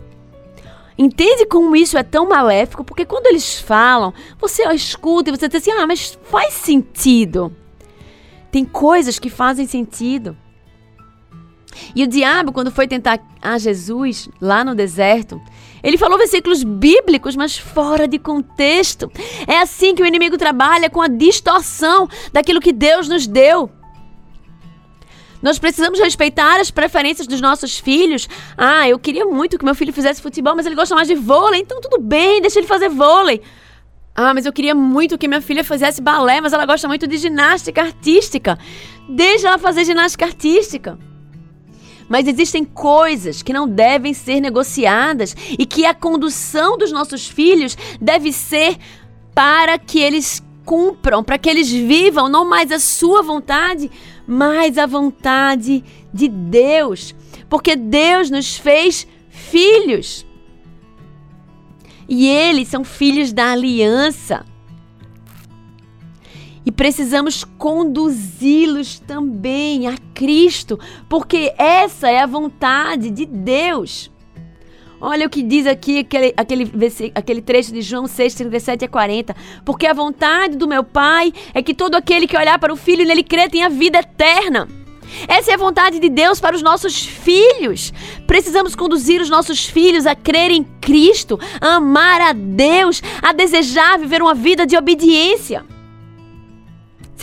Entende 0.98 1.46
como 1.46 1.76
isso 1.76 1.98
é 1.98 2.04
tão 2.04 2.28
maléfico? 2.28 2.84
Porque 2.84 3.06
quando 3.06 3.28
eles 3.28 3.60
falam, 3.60 4.13
você 4.39 4.63
escuta 4.74 5.30
e 5.30 5.36
você 5.36 5.48
diz 5.48 5.62
assim: 5.62 5.72
ah, 5.72 5.88
mas 5.88 6.17
faz 6.24 6.54
sentido. 6.54 7.56
Tem 8.52 8.63
coisas 8.63 9.17
que 9.17 9.30
fazem 9.30 9.65
sentido. 9.65 10.38
E 11.96 12.04
o 12.04 12.08
diabo, 12.08 12.52
quando 12.52 12.72
foi 12.72 12.88
tentar 12.88 13.19
a 13.41 13.58
Jesus 13.58 14.30
lá 14.39 14.63
no 14.63 14.76
deserto, 14.76 15.41
ele 15.84 15.98
falou 15.98 16.17
versículos 16.17 16.63
bíblicos, 16.63 17.36
mas 17.36 17.58
fora 17.58 18.08
de 18.08 18.17
contexto. 18.17 19.12
É 19.46 19.60
assim 19.60 19.93
que 19.93 20.02
o 20.02 20.06
inimigo 20.06 20.38
trabalha 20.38 20.89
com 20.89 21.02
a 21.02 21.08
distorção 21.08 22.08
daquilo 22.32 22.62
que 22.62 22.72
Deus 22.72 23.10
nos 23.10 23.28
deu. 23.28 23.69
Nós 25.41 25.60
precisamos 25.60 26.00
respeitar 26.00 26.62
as 26.62 26.72
preferências 26.72 27.28
dos 27.28 27.41
nossos 27.41 27.78
filhos. 27.78 28.30
Ah, 28.58 28.88
eu 28.88 28.98
queria 28.98 29.26
muito 29.26 29.58
que 29.58 29.65
meu 29.65 29.76
filho 29.76 29.91
fizesse 29.91 30.22
futebol, 30.22 30.56
mas 30.56 30.65
ele 30.65 30.74
gosta 30.74 30.96
mais 30.96 31.10
de 31.10 31.15
vôlei, 31.15 31.60
então 31.60 31.82
tudo 31.82 32.00
bem, 32.00 32.39
deixa 32.39 32.60
ele 32.60 32.67
fazer 32.67 32.88
vôlei. 32.88 33.41
Ah, 34.15 34.34
mas 34.34 34.46
eu 34.46 34.54
queria 34.54 34.74
muito 34.74 35.17
que 35.17 35.28
minha 35.28 35.41
filha 35.41 35.63
fizesse 35.63 36.02
balé, 36.02 36.39
mas 36.39 36.54
ela 36.54 36.65
gosta 36.65 36.88
muito 36.88 37.06
de 37.06 37.17
ginástica 37.17 37.82
artística. 37.82 38.58
Deixa 39.10 39.50
ela 39.50 39.58
fazer 39.58 39.84
ginástica 39.84 40.24
artística. 40.24 40.98
Mas 42.10 42.28
existem 42.28 42.63
coisas 42.63 43.42
que 43.42 43.54
não 43.54 43.68
devem 43.68 44.13
ser 44.13 44.39
negociadas 44.39 45.36
e 45.58 45.66
que 45.66 45.86
a 45.86 45.94
condução 45.94 46.78
dos 46.78 46.92
nossos 46.92 47.28
filhos 47.28 47.78
deve 48.00 48.32
ser 48.32 48.78
para 49.34 49.78
que 49.78 50.00
eles 50.00 50.44
cumpram, 50.66 51.24
para 51.24 51.38
que 51.38 51.50
eles 51.50 51.70
vivam 51.70 52.30
não 52.30 52.46
mais 52.46 52.72
a 52.72 52.80
sua 52.80 53.22
vontade, 53.22 53.89
mas 54.28 54.78
a 54.78 54.86
vontade 54.86 55.84
de 56.13 56.28
Deus. 56.28 57.16
Porque 57.50 57.76
Deus 57.76 58.30
nos 58.30 58.56
fez 58.56 59.08
filhos. 59.30 60.26
E 62.08 62.28
eles 62.28 62.68
são 62.68 62.84
filhos 62.84 63.32
da 63.34 63.52
aliança. 63.52 64.46
Precisamos 66.76 67.44
conduzi-los 67.44 69.00
também 69.00 69.88
a 69.88 69.96
Cristo, 70.14 70.80
porque 71.08 71.54
essa 71.58 72.10
é 72.10 72.22
a 72.22 72.26
vontade 72.26 73.10
de 73.10 73.26
Deus. 73.26 74.12
Olha 75.00 75.28
o 75.28 75.30
que 75.30 75.44
diz 75.44 75.68
aqui 75.68 76.00
aquele, 76.00 76.34
aquele, 76.38 76.72
aquele 77.14 77.42
trecho 77.42 77.74
de 77.74 77.82
João 77.82 78.08
6, 78.08 78.36
37 78.36 78.86
a 78.86 78.88
40. 78.88 79.36
Porque 79.66 79.86
a 79.86 79.94
vontade 79.94 80.56
do 80.56 80.66
meu 80.66 80.82
Pai 80.82 81.34
é 81.54 81.62
que 81.62 81.74
todo 81.74 81.96
aquele 81.96 82.26
que 82.26 82.38
olhar 82.38 82.58
para 82.58 82.72
o 82.72 82.78
Filho 82.78 83.02
e 83.02 83.06
nele 83.06 83.22
crê 83.22 83.50
tenha 83.50 83.70
vida 83.70 84.00
eterna. 84.00 84.66
Essa 85.28 85.52
é 85.52 85.54
a 85.56 85.58
vontade 85.58 86.00
de 86.00 86.08
Deus 86.08 86.40
para 86.40 86.56
os 86.56 86.62
nossos 86.62 87.06
filhos. 87.06 87.92
Precisamos 88.26 88.76
conduzir 88.76 89.22
os 89.22 89.30
nossos 89.30 89.66
filhos 89.66 90.06
a 90.06 90.16
crer 90.16 90.52
em 90.52 90.64
Cristo, 90.80 91.38
a 91.60 91.76
amar 91.76 92.22
a 92.22 92.32
Deus, 92.32 93.04
a 93.22 93.34
desejar 93.34 94.00
viver 94.00 94.22
uma 94.22 94.34
vida 94.34 94.66
de 94.66 94.78
obediência. 94.78 95.66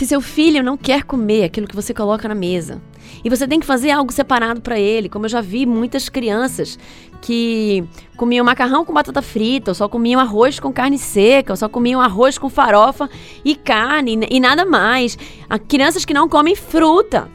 Se 0.01 0.07
seu 0.07 0.19
filho 0.19 0.63
não 0.63 0.75
quer 0.75 1.03
comer 1.03 1.43
aquilo 1.43 1.67
que 1.67 1.75
você 1.75 1.93
coloca 1.93 2.27
na 2.27 2.33
mesa, 2.33 2.81
e 3.23 3.29
você 3.29 3.47
tem 3.47 3.59
que 3.59 3.67
fazer 3.67 3.91
algo 3.91 4.11
separado 4.11 4.59
para 4.59 4.79
ele, 4.79 5.07
como 5.07 5.25
eu 5.25 5.29
já 5.29 5.41
vi 5.41 5.63
muitas 5.63 6.09
crianças 6.09 6.79
que 7.21 7.83
comiam 8.17 8.43
macarrão 8.43 8.83
com 8.83 8.91
batata 8.91 9.21
frita, 9.21 9.69
ou 9.69 9.75
só 9.75 9.87
comiam 9.87 10.19
arroz 10.19 10.59
com 10.59 10.73
carne 10.73 10.97
seca, 10.97 11.53
ou 11.53 11.55
só 11.55 11.69
comiam 11.69 12.01
arroz 12.01 12.39
com 12.39 12.49
farofa 12.49 13.07
e 13.45 13.53
carne 13.55 14.25
e 14.31 14.39
nada 14.39 14.65
mais. 14.65 15.19
Há 15.47 15.59
crianças 15.59 16.03
que 16.03 16.15
não 16.15 16.27
comem 16.27 16.55
fruta. 16.55 17.29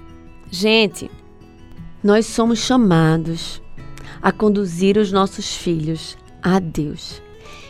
Gente, 0.50 1.08
nós 2.02 2.26
somos 2.26 2.58
chamados 2.58 3.62
a 4.20 4.32
conduzir 4.32 4.96
os 4.96 5.12
nossos 5.12 5.54
filhos 5.54 6.18
a 6.42 6.58
Deus. 6.58 7.22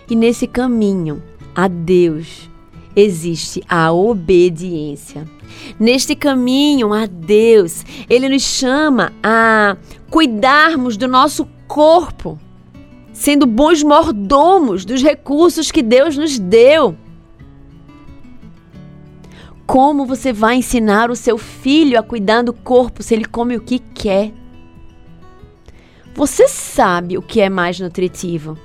E 0.09 0.17
nesse 0.17 0.47
caminho 0.47 1.23
a 1.55 1.69
Deus, 1.69 2.49
existe 2.97 3.63
a 3.69 3.93
obediência. 3.93 5.29
Neste 5.79 6.17
caminho 6.17 6.93
a 6.93 7.07
Deus, 7.07 7.85
Ele 8.09 8.29
nos 8.29 8.43
chama 8.43 9.13
a 9.23 9.77
cuidarmos 10.11 10.97
do 10.97 11.07
nosso 11.07 11.47
corpo, 11.69 12.39
sendo 13.13 13.47
bons 13.47 13.83
mordomos 13.83 14.85
dos 14.85 15.03
recursos 15.03 15.71
que 15.71 15.83
Deus 15.83 16.17
nos 16.17 16.39
deu. 16.39 16.97
Como 19.67 20.07
você 20.07 20.33
vai 20.33 20.57
ensinar 20.57 21.11
o 21.11 21.17
seu 21.17 21.37
filho 21.37 21.99
a 21.99 22.03
cuidar 22.03 22.43
do 22.43 22.53
corpo 22.53 23.03
se 23.03 23.15
ele 23.15 23.25
come 23.25 23.57
o 23.57 23.61
que 23.61 23.81
quer? 23.81 24.33
Você 26.15 26.47
sabe 26.47 27.19
o 27.19 27.23
que 27.23 27.41
é 27.41 27.51
mais 27.51 27.81
nutritivo. 27.81 28.57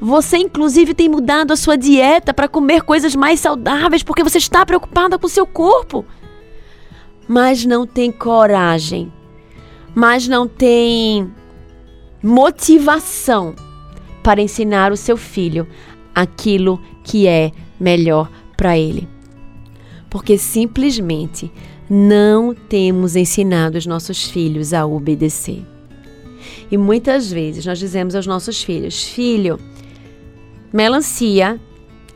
Você, 0.00 0.36
inclusive, 0.36 0.94
tem 0.94 1.08
mudado 1.08 1.52
a 1.52 1.56
sua 1.56 1.76
dieta 1.76 2.32
para 2.32 2.48
comer 2.48 2.82
coisas 2.82 3.16
mais 3.16 3.40
saudáveis 3.40 4.02
porque 4.02 4.22
você 4.22 4.38
está 4.38 4.64
preocupada 4.64 5.18
com 5.18 5.26
o 5.26 5.30
seu 5.30 5.46
corpo. 5.46 6.04
Mas 7.26 7.64
não 7.64 7.86
tem 7.86 8.10
coragem, 8.12 9.12
mas 9.94 10.28
não 10.28 10.46
tem 10.46 11.30
motivação 12.22 13.54
para 14.22 14.40
ensinar 14.40 14.92
o 14.92 14.96
seu 14.96 15.16
filho 15.16 15.66
aquilo 16.14 16.80
que 17.04 17.26
é 17.26 17.52
melhor 17.78 18.30
para 18.56 18.78
ele. 18.78 19.08
Porque 20.08 20.38
simplesmente 20.38 21.52
não 21.90 22.54
temos 22.54 23.16
ensinado 23.16 23.78
os 23.78 23.86
nossos 23.86 24.24
filhos 24.24 24.72
a 24.72 24.86
obedecer. 24.86 25.64
E 26.70 26.76
muitas 26.76 27.30
vezes 27.30 27.64
nós 27.66 27.78
dizemos 27.78 28.14
aos 28.14 28.26
nossos 28.26 28.62
filhos: 28.62 29.04
Filho, 29.04 29.58
Melancia 30.72 31.58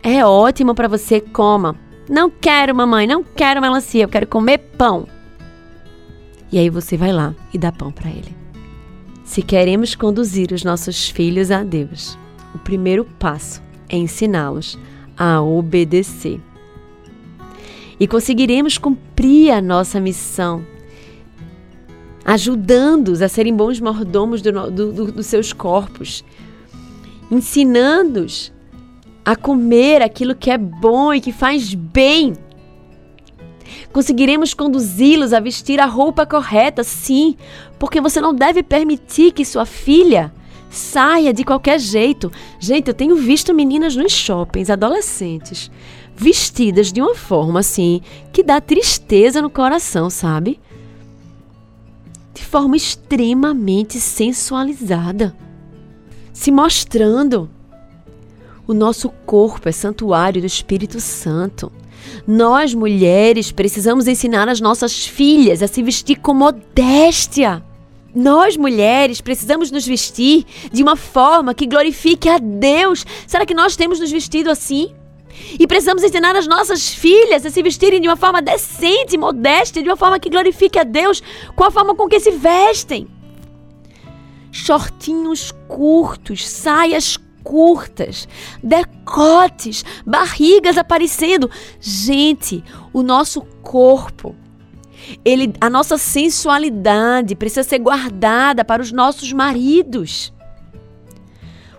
é 0.02 0.24
ótimo 0.24 0.74
para 0.74 0.88
você, 0.88 1.20
coma. 1.20 1.76
Não 2.08 2.28
quero, 2.28 2.74
mamãe, 2.74 3.06
não 3.06 3.22
quero 3.22 3.60
melancia, 3.60 4.04
eu 4.04 4.08
quero 4.08 4.26
comer 4.26 4.58
pão. 4.76 5.06
E 6.50 6.58
aí 6.58 6.68
você 6.68 6.96
vai 6.96 7.12
lá 7.12 7.34
e 7.54 7.56
dá 7.56 7.72
pão 7.72 7.90
para 7.90 8.10
ele. 8.10 8.36
Se 9.24 9.40
queremos 9.40 9.94
conduzir 9.94 10.52
os 10.52 10.62
nossos 10.64 11.08
filhos 11.08 11.50
a 11.50 11.62
Deus, 11.62 12.18
o 12.54 12.58
primeiro 12.58 13.04
passo 13.18 13.62
é 13.88 13.96
ensiná-los 13.96 14.78
a 15.16 15.40
obedecer. 15.40 16.38
E 17.98 18.06
conseguiremos 18.06 18.76
cumprir 18.76 19.52
a 19.52 19.62
nossa 19.62 19.98
missão, 19.98 20.66
ajudando-os 22.24 23.22
a 23.22 23.28
serem 23.28 23.56
bons 23.56 23.80
mordomos 23.80 24.42
do, 24.42 24.70
do, 24.70 24.92
do, 24.92 25.12
dos 25.12 25.26
seus 25.26 25.52
corpos, 25.54 26.22
ensinando-os 27.30 28.52
a 29.24 29.37
comer 29.37 30.02
aquilo 30.02 30.35
que 30.35 30.50
é 30.50 30.58
bom 30.58 31.14
e 31.14 31.20
que 31.20 31.32
faz 31.32 31.74
bem. 31.74 32.35
Conseguiremos 33.92 34.54
conduzi-los 34.54 35.32
a 35.32 35.40
vestir 35.40 35.80
a 35.80 35.87
roupa 35.87 36.26
correta, 36.26 36.82
sim, 36.82 37.37
porque 37.78 38.00
você 38.00 38.20
não 38.20 38.35
deve 38.35 38.62
permitir 38.62 39.32
que 39.32 39.44
sua 39.44 39.64
filha 39.64 40.32
saia 40.70 41.32
de 41.32 41.44
qualquer 41.44 41.78
jeito. 41.78 42.32
Gente, 42.58 42.88
eu 42.88 42.94
tenho 42.94 43.16
visto 43.16 43.54
meninas 43.54 43.94
nos 43.94 44.12
shoppings, 44.12 44.70
adolescentes, 44.70 45.70
vestidas 46.16 46.92
de 46.92 47.00
uma 47.00 47.14
forma 47.14 47.61
assim 47.61 48.00
que 48.32 48.42
dá 48.42 48.61
tristeza 48.61 49.40
no 49.40 49.50
coração, 49.50 50.11
sabe? 50.11 50.58
De 52.35 52.44
forma 52.44 52.76
extremamente 52.76 54.00
sensualizada 54.00 55.37
se 56.32 56.50
mostrando. 56.50 57.50
O 58.66 58.72
nosso 58.72 59.08
corpo 59.26 59.68
é 59.68 59.72
santuário 59.72 60.40
do 60.40 60.46
Espírito 60.46 61.00
Santo. 61.00 61.70
Nós, 62.26 62.74
mulheres, 62.74 63.52
precisamos 63.52 64.06
ensinar 64.06 64.48
as 64.48 64.60
nossas 64.60 65.06
filhas 65.06 65.62
a 65.62 65.68
se 65.68 65.82
vestir 65.82 66.16
com 66.16 66.32
modéstia. 66.32 67.62
Nós, 68.14 68.56
mulheres, 68.56 69.20
precisamos 69.20 69.70
nos 69.70 69.86
vestir 69.86 70.44
de 70.72 70.82
uma 70.82 70.96
forma 70.96 71.54
que 71.54 71.66
glorifique 71.66 72.28
a 72.28 72.38
Deus. 72.38 73.04
Será 73.26 73.46
que 73.46 73.54
nós 73.54 73.76
temos 73.76 73.98
nos 74.00 74.10
vestido 74.10 74.50
assim? 74.50 74.94
E 75.58 75.66
precisamos 75.66 76.02
ensinar 76.02 76.36
as 76.36 76.46
nossas 76.46 76.88
filhas 76.88 77.44
a 77.46 77.50
se 77.50 77.62
vestirem 77.62 78.00
de 78.00 78.08
uma 78.08 78.16
forma 78.16 78.42
decente, 78.42 79.16
modesta, 79.16 79.82
de 79.82 79.88
uma 79.88 79.96
forma 79.96 80.18
que 80.18 80.28
glorifique 80.28 80.78
a 80.78 80.84
Deus, 80.84 81.22
com 81.56 81.64
a 81.64 81.70
forma 81.70 81.94
com 81.94 82.06
que 82.06 82.20
se 82.20 82.30
vestem 82.30 83.08
shortinhos 84.52 85.50
curtos, 85.66 86.46
saias 86.46 87.18
curtas, 87.42 88.28
decotes, 88.62 89.84
barrigas 90.06 90.76
aparecendo. 90.76 91.50
Gente, 91.80 92.62
o 92.92 93.02
nosso 93.02 93.40
corpo, 93.62 94.36
ele, 95.24 95.52
a 95.60 95.68
nossa 95.68 95.98
sensualidade 95.98 97.34
precisa 97.34 97.64
ser 97.64 97.78
guardada 97.78 98.64
para 98.64 98.82
os 98.82 98.92
nossos 98.92 99.32
maridos. 99.32 100.32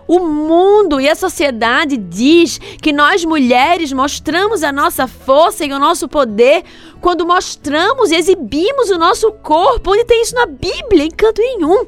O 0.06 0.18
mundo 0.18 1.00
e 1.00 1.08
a 1.08 1.14
sociedade 1.14 1.96
diz 1.96 2.58
que 2.58 2.92
nós 2.92 3.24
mulheres 3.24 3.90
mostramos 3.90 4.62
a 4.62 4.70
nossa 4.70 5.06
força 5.06 5.64
e 5.64 5.72
o 5.72 5.78
nosso 5.78 6.06
poder 6.06 6.62
quando 7.00 7.26
mostramos 7.26 8.10
e 8.10 8.16
exibimos 8.16 8.90
o 8.90 8.98
nosso 8.98 9.32
corpo. 9.32 9.92
Onde 9.92 10.04
tem 10.04 10.20
isso 10.20 10.34
na 10.34 10.44
Bíblia? 10.44 11.04
Em 11.04 11.10
canto 11.10 11.40
nenhum. 11.40 11.86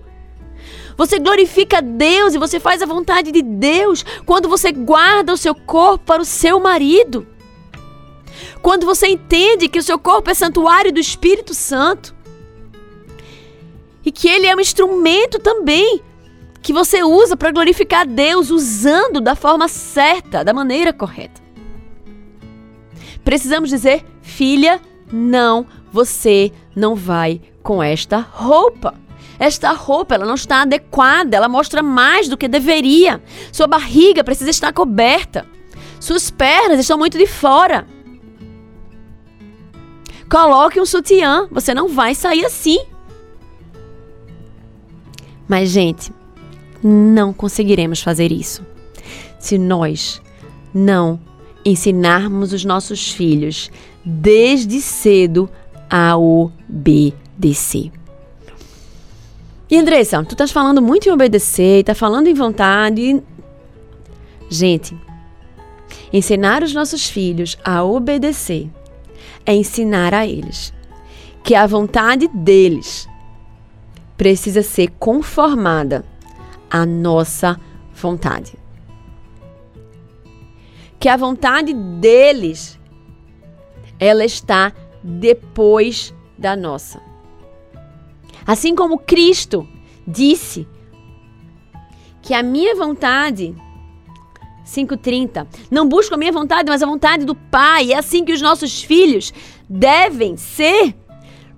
Você 0.97 1.19
glorifica 1.19 1.83
Deus 1.83 2.35
e 2.35 2.39
você 2.39 2.59
faz 2.59 2.81
a 2.81 2.87
vontade 2.87 3.31
de 3.31 3.43
Deus 3.43 4.05
quando 4.25 4.49
você 4.49 4.73
guarda 4.73 5.33
o 5.33 5.37
seu 5.37 5.55
corpo 5.55 6.05
para 6.05 6.23
o 6.23 6.25
seu 6.25 6.59
marido. 6.59 7.27
Quando 8.63 8.87
você 8.87 9.07
entende 9.09 9.69
que 9.69 9.79
o 9.79 9.83
seu 9.83 9.99
corpo 9.99 10.31
é 10.31 10.35
santuário 10.35 10.93
do 10.93 11.01
Espírito 11.01 11.53
Santo. 11.53 12.15
E 14.05 14.11
que 14.11 14.29
ele 14.29 14.47
é 14.47 14.55
um 14.55 14.61
instrumento 14.61 15.39
também 15.39 16.01
que 16.63 16.73
você 16.73 17.03
usa 17.03 17.37
para 17.37 17.53
glorificar 17.53 18.07
Deus, 18.07 18.51
usando 18.51 19.21
da 19.21 19.37
forma 19.37 19.69
certa, 19.69 20.43
da 20.43 20.53
maneira 20.53 20.93
correta. 20.93 21.41
Precisamos 23.23 23.71
dizer, 23.71 24.05
filha, 24.21 24.81
não, 25.13 25.67
você 25.93 26.53
não 26.75 26.95
vai 26.95 27.41
com 27.63 27.83
esta 27.83 28.19
roupa. 28.19 29.06
Esta 29.39 29.73
roupa 29.73 30.15
ela 30.15 30.25
não 30.25 30.35
está 30.35 30.63
adequada, 30.63 31.37
ela 31.37 31.49
mostra 31.49 31.83
mais 31.83 32.29
do 32.29 32.37
que 32.37 32.49
deveria. 32.49 33.23
Sua 33.53 33.67
barriga 33.67 34.25
precisa 34.25 34.51
estar 34.51 34.73
coberta. 34.73 35.47
Suas 36.01 36.31
pernas 36.31 36.81
estão 36.81 36.99
muito 36.99 37.19
de 37.19 37.27
fora. 37.27 37.87
Coloque 40.31 40.81
um 40.81 40.87
sutiã, 40.87 41.47
você 41.51 41.75
não 41.75 41.89
vai 41.89 42.15
sair 42.15 42.45
assim. 42.45 42.79
Mas, 45.49 45.71
gente, 45.71 46.13
não 46.83 47.33
conseguiremos 47.33 48.03
fazer 48.03 48.33
isso 48.33 48.65
se 49.39 49.59
nós 49.59 50.21
não 50.75 51.21
ensinarmos 51.65 52.53
os 52.53 52.65
nossos 52.65 53.11
filhos 53.13 53.71
desde 54.05 54.81
cedo 54.81 55.49
a 55.89 56.17
obedecer. 56.17 57.93
E 59.69 59.77
Andressa, 59.77 60.23
tu 60.25 60.33
estás 60.33 60.53
falando 60.53 60.81
muito 60.81 61.09
em 61.09 61.13
obedecer, 61.13 61.83
tá 61.83 61.95
falando 61.95 62.29
em 62.29 62.35
vontade. 62.35 63.21
Gente, 64.49 64.97
ensinar 66.13 66.63
os 66.63 66.73
nossos 66.73 67.09
filhos 67.09 67.59
a 67.65 67.83
obedecer 67.83 68.71
é 69.45 69.55
ensinar 69.55 70.15
a 70.15 70.25
eles 70.25 70.73
que 71.43 71.55
a 71.55 71.67
vontade 71.67 72.29
deles 72.29 73.09
precisa 74.17 74.63
ser 74.63 74.91
conformada 74.99 76.05
à 76.71 76.87
nossa 76.87 77.59
vontade. 77.93 78.55
Que 80.99 81.09
a 81.09 81.17
vontade 81.17 81.73
deles 81.73 82.79
ela 83.99 84.25
está 84.25 84.73
depois 85.03 86.15
da 86.39 86.57
nossa. 86.57 87.06
Assim 88.47 88.75
como 88.75 88.99
Cristo 88.99 89.67
disse 90.07 90.67
que 92.23 92.33
a 92.33 92.43
minha 92.43 92.75
vontade 92.75 93.55
5:30. 94.67 95.47
Não 95.71 95.89
busco 95.89 96.15
a 96.15 96.19
minha 96.19 96.33
vontade, 96.33 96.69
mas 96.69 96.83
a 96.83 96.87
vontade 96.87 97.25
do 97.25 97.35
Pai. 97.35 97.93
É 97.93 97.99
assim 97.99 98.25
que 98.25 98.33
os 98.33 98.43
nossos 98.43 98.83
filhos 98.83 99.33
devem 99.69 100.37
ser, 100.37 100.95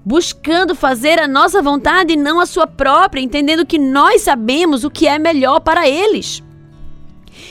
buscando 0.04 0.74
fazer 0.74 1.18
a 1.18 1.26
nossa 1.26 1.60
vontade 1.60 2.12
e 2.12 2.16
não 2.16 2.38
a 2.38 2.46
sua 2.46 2.66
própria, 2.66 3.20
entendendo 3.20 3.66
que 3.66 3.78
nós 3.78 4.22
sabemos 4.22 4.84
o 4.84 4.90
que 4.90 5.08
é 5.08 5.18
melhor 5.18 5.60
para 5.60 5.88
eles. 5.88 6.42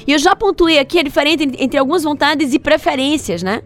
E 0.05 0.11
eu 0.11 0.19
já 0.19 0.35
pontuei 0.35 0.79
aqui 0.79 0.99
a 0.99 1.03
diferença 1.03 1.43
entre 1.43 1.77
algumas 1.77 2.03
vontades 2.03 2.53
e 2.53 2.59
preferências, 2.59 3.41
né? 3.43 3.61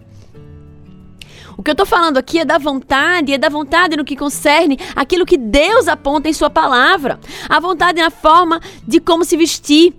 O 1.62 1.64
que 1.64 1.70
eu 1.70 1.74
estou 1.74 1.86
falando 1.86 2.18
aqui 2.18 2.40
é 2.40 2.44
da 2.44 2.58
vontade, 2.58 3.34
é 3.34 3.38
da 3.38 3.48
vontade 3.48 3.96
no 3.96 4.04
que 4.04 4.16
concerne 4.16 4.80
aquilo 4.96 5.28
que 5.28 5.38
Deus 5.38 5.88
aponta 5.88 6.28
em 6.28 6.34
Sua 6.34 6.50
palavra. 6.50 7.20
A 7.48 7.60
vontade 7.60 8.02
na 8.02 8.10
forma 8.10 8.60
de 8.88 9.00
como 9.00 9.24
se 9.24 9.38
vestir. 9.38 9.94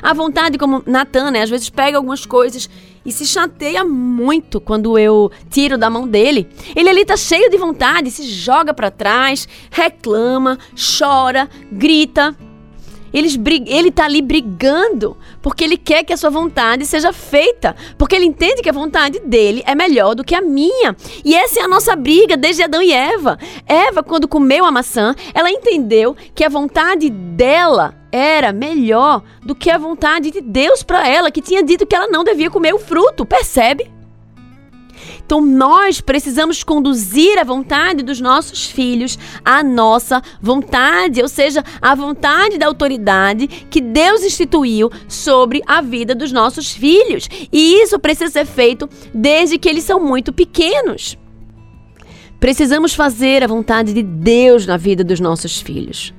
A 0.00 0.14
vontade, 0.14 0.56
como 0.56 0.80
Natan, 0.86 1.32
né? 1.32 1.42
Às 1.42 1.50
vezes 1.50 1.68
pega 1.68 1.96
algumas 1.96 2.24
coisas 2.24 2.70
e 3.04 3.10
se 3.10 3.26
chateia 3.26 3.82
muito 3.82 4.60
quando 4.60 4.96
eu 4.96 5.28
tiro 5.50 5.76
da 5.76 5.90
mão 5.90 6.06
dele. 6.06 6.48
Ele 6.76 6.88
ali 6.88 7.04
tá 7.04 7.16
cheio 7.16 7.50
de 7.50 7.58
vontade, 7.58 8.08
se 8.08 8.22
joga 8.22 8.72
para 8.72 8.88
trás, 8.88 9.48
reclama, 9.72 10.56
chora, 10.76 11.50
grita. 11.72 12.32
Eles, 13.12 13.38
ele 13.66 13.88
está 13.88 14.04
ali 14.04 14.22
brigando 14.22 15.16
porque 15.40 15.64
ele 15.64 15.76
quer 15.76 16.04
que 16.04 16.12
a 16.12 16.16
sua 16.16 16.30
vontade 16.30 16.86
seja 16.86 17.12
feita, 17.12 17.76
porque 17.98 18.16
ele 18.16 18.24
entende 18.24 18.62
que 18.62 18.70
a 18.70 18.72
vontade 18.72 19.20
dele 19.20 19.62
é 19.66 19.74
melhor 19.74 20.14
do 20.14 20.24
que 20.24 20.34
a 20.34 20.40
minha. 20.40 20.96
E 21.24 21.34
essa 21.34 21.60
é 21.60 21.62
a 21.62 21.68
nossa 21.68 21.94
briga 21.94 22.36
desde 22.36 22.62
Adão 22.62 22.82
e 22.82 22.92
Eva. 22.92 23.38
Eva, 23.66 24.02
quando 24.02 24.28
comeu 24.28 24.64
a 24.64 24.70
maçã, 24.70 25.14
ela 25.34 25.50
entendeu 25.50 26.16
que 26.34 26.44
a 26.44 26.48
vontade 26.48 27.10
dela 27.10 27.94
era 28.10 28.52
melhor 28.52 29.22
do 29.42 29.54
que 29.54 29.70
a 29.70 29.78
vontade 29.78 30.30
de 30.30 30.40
Deus 30.40 30.82
para 30.82 31.08
ela, 31.08 31.30
que 31.30 31.40
tinha 31.40 31.62
dito 31.62 31.86
que 31.86 31.96
ela 31.96 32.08
não 32.08 32.22
devia 32.22 32.50
comer 32.50 32.74
o 32.74 32.78
fruto, 32.78 33.24
percebe? 33.24 33.90
Então 35.24 35.40
nós 35.40 36.00
precisamos 36.00 36.62
conduzir 36.62 37.38
a 37.38 37.44
vontade 37.44 38.02
dos 38.02 38.20
nossos 38.20 38.66
filhos 38.66 39.18
à 39.44 39.62
nossa 39.62 40.22
vontade, 40.40 41.22
ou 41.22 41.28
seja, 41.28 41.64
a 41.80 41.94
vontade 41.94 42.58
da 42.58 42.66
autoridade 42.66 43.46
que 43.46 43.80
Deus 43.80 44.22
instituiu 44.22 44.90
sobre 45.08 45.62
a 45.66 45.80
vida 45.80 46.14
dos 46.14 46.32
nossos 46.32 46.72
filhos. 46.72 47.28
E 47.52 47.82
isso 47.82 47.98
precisa 47.98 48.30
ser 48.30 48.46
feito 48.46 48.88
desde 49.14 49.58
que 49.58 49.68
eles 49.68 49.84
são 49.84 49.98
muito 50.00 50.32
pequenos. 50.32 51.16
Precisamos 52.38 52.92
fazer 52.94 53.44
a 53.44 53.46
vontade 53.46 53.94
de 53.94 54.02
Deus 54.02 54.66
na 54.66 54.76
vida 54.76 55.04
dos 55.04 55.20
nossos 55.20 55.60
filhos 55.60 56.12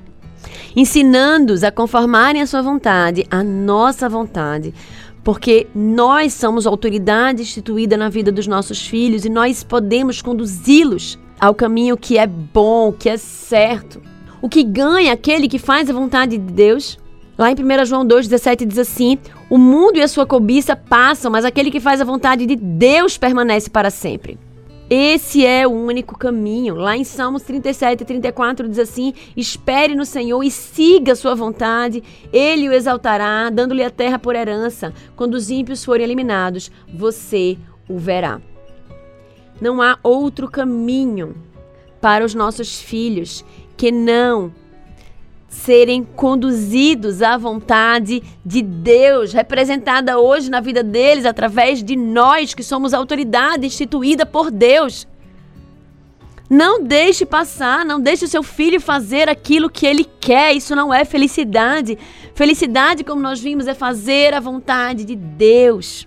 ensinando-os 0.76 1.62
a 1.62 1.70
conformarem 1.70 2.42
a 2.42 2.46
sua 2.46 2.62
vontade, 2.62 3.24
a 3.30 3.42
nossa 3.42 4.08
vontade, 4.08 4.74
porque 5.24 5.66
nós 5.74 6.34
somos 6.34 6.66
autoridade 6.66 7.40
instituída 7.40 7.96
na 7.96 8.10
vida 8.10 8.30
dos 8.30 8.46
nossos 8.46 8.86
filhos 8.86 9.24
e 9.24 9.30
nós 9.30 9.64
podemos 9.64 10.20
conduzi-los 10.20 11.18
ao 11.40 11.54
caminho 11.54 11.96
que 11.96 12.18
é 12.18 12.26
bom, 12.26 12.92
que 12.92 13.08
é 13.08 13.16
certo. 13.16 14.00
O 14.42 14.48
que 14.48 14.62
ganha 14.62 15.14
aquele 15.14 15.48
que 15.48 15.58
faz 15.58 15.88
a 15.88 15.94
vontade 15.94 16.36
de 16.36 16.52
Deus? 16.52 16.98
Lá 17.38 17.50
em 17.50 17.54
1 17.54 17.84
João 17.86 18.06
2,17 18.06 18.66
diz 18.66 18.78
assim: 18.78 19.18
O 19.48 19.56
mundo 19.56 19.96
e 19.96 20.02
a 20.02 20.08
sua 20.08 20.26
cobiça 20.26 20.76
passam, 20.76 21.32
mas 21.32 21.44
aquele 21.44 21.70
que 21.70 21.80
faz 21.80 22.00
a 22.00 22.04
vontade 22.04 22.44
de 22.44 22.54
Deus 22.54 23.16
permanece 23.16 23.70
para 23.70 23.90
sempre. 23.90 24.38
Esse 24.88 25.46
é 25.46 25.66
o 25.66 25.70
único 25.70 26.16
caminho. 26.16 26.74
Lá 26.74 26.96
em 26.96 27.04
Salmos 27.04 27.42
37 27.42 28.02
e 28.02 28.04
34 28.04 28.68
diz 28.68 28.78
assim: 28.78 29.14
Espere 29.36 29.94
no 29.94 30.04
Senhor 30.04 30.42
e 30.42 30.50
siga 30.50 31.14
sua 31.14 31.34
vontade, 31.34 32.02
ele 32.32 32.68
o 32.68 32.72
exaltará, 32.72 33.48
dando-lhe 33.50 33.82
a 33.82 33.90
terra 33.90 34.18
por 34.18 34.36
herança. 34.36 34.92
Quando 35.16 35.34
os 35.34 35.50
ímpios 35.50 35.84
forem 35.84 36.04
eliminados, 36.04 36.70
você 36.92 37.56
o 37.88 37.98
verá. 37.98 38.40
Não 39.60 39.80
há 39.80 39.98
outro 40.02 40.50
caminho 40.50 41.34
para 42.00 42.24
os 42.24 42.34
nossos 42.34 42.80
filhos 42.80 43.44
que 43.76 43.90
não 43.90 44.52
serem 45.54 46.04
conduzidos 46.04 47.22
à 47.22 47.36
vontade 47.36 48.22
de 48.44 48.60
Deus, 48.60 49.32
representada 49.32 50.18
hoje 50.18 50.50
na 50.50 50.60
vida 50.60 50.82
deles 50.82 51.24
através 51.24 51.82
de 51.82 51.94
nós 51.96 52.52
que 52.52 52.62
somos 52.62 52.92
autoridade 52.92 53.64
instituída 53.64 54.26
por 54.26 54.50
Deus. 54.50 55.06
Não 56.50 56.82
deixe 56.82 57.24
passar, 57.24 57.84
não 57.84 58.00
deixe 58.00 58.24
o 58.24 58.28
seu 58.28 58.42
filho 58.42 58.80
fazer 58.80 59.28
aquilo 59.28 59.70
que 59.70 59.86
ele 59.86 60.04
quer. 60.20 60.54
Isso 60.54 60.74
não 60.76 60.92
é 60.92 61.04
felicidade. 61.04 61.96
Felicidade, 62.34 63.04
como 63.04 63.22
nós 63.22 63.40
vimos, 63.40 63.66
é 63.66 63.74
fazer 63.74 64.34
a 64.34 64.40
vontade 64.40 65.04
de 65.04 65.16
Deus. 65.16 66.06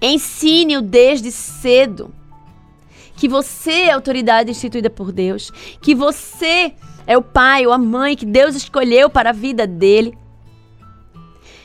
Ensine-o 0.00 0.82
desde 0.82 1.32
cedo 1.32 2.14
que 3.16 3.28
você 3.28 3.72
é 3.72 3.90
autoridade 3.90 4.50
instituída 4.50 4.88
por 4.88 5.12
Deus, 5.12 5.50
que 5.82 5.94
você 5.94 6.72
é 7.10 7.18
o 7.18 7.22
pai 7.22 7.66
ou 7.66 7.72
a 7.72 7.78
mãe 7.78 8.14
que 8.14 8.24
Deus 8.24 8.54
escolheu 8.54 9.10
para 9.10 9.30
a 9.30 9.32
vida 9.32 9.66
dele. 9.66 10.16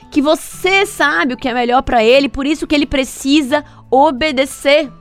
Que 0.09 0.19
você 0.19 0.87
sabe 0.87 1.35
o 1.35 1.37
que 1.37 1.47
é 1.47 1.53
melhor 1.53 1.83
para 1.83 2.03
ele, 2.03 2.27
por 2.27 2.47
isso 2.47 2.65
que 2.65 2.73
ele 2.73 2.87
precisa 2.87 3.63
obedecer. 3.91 4.91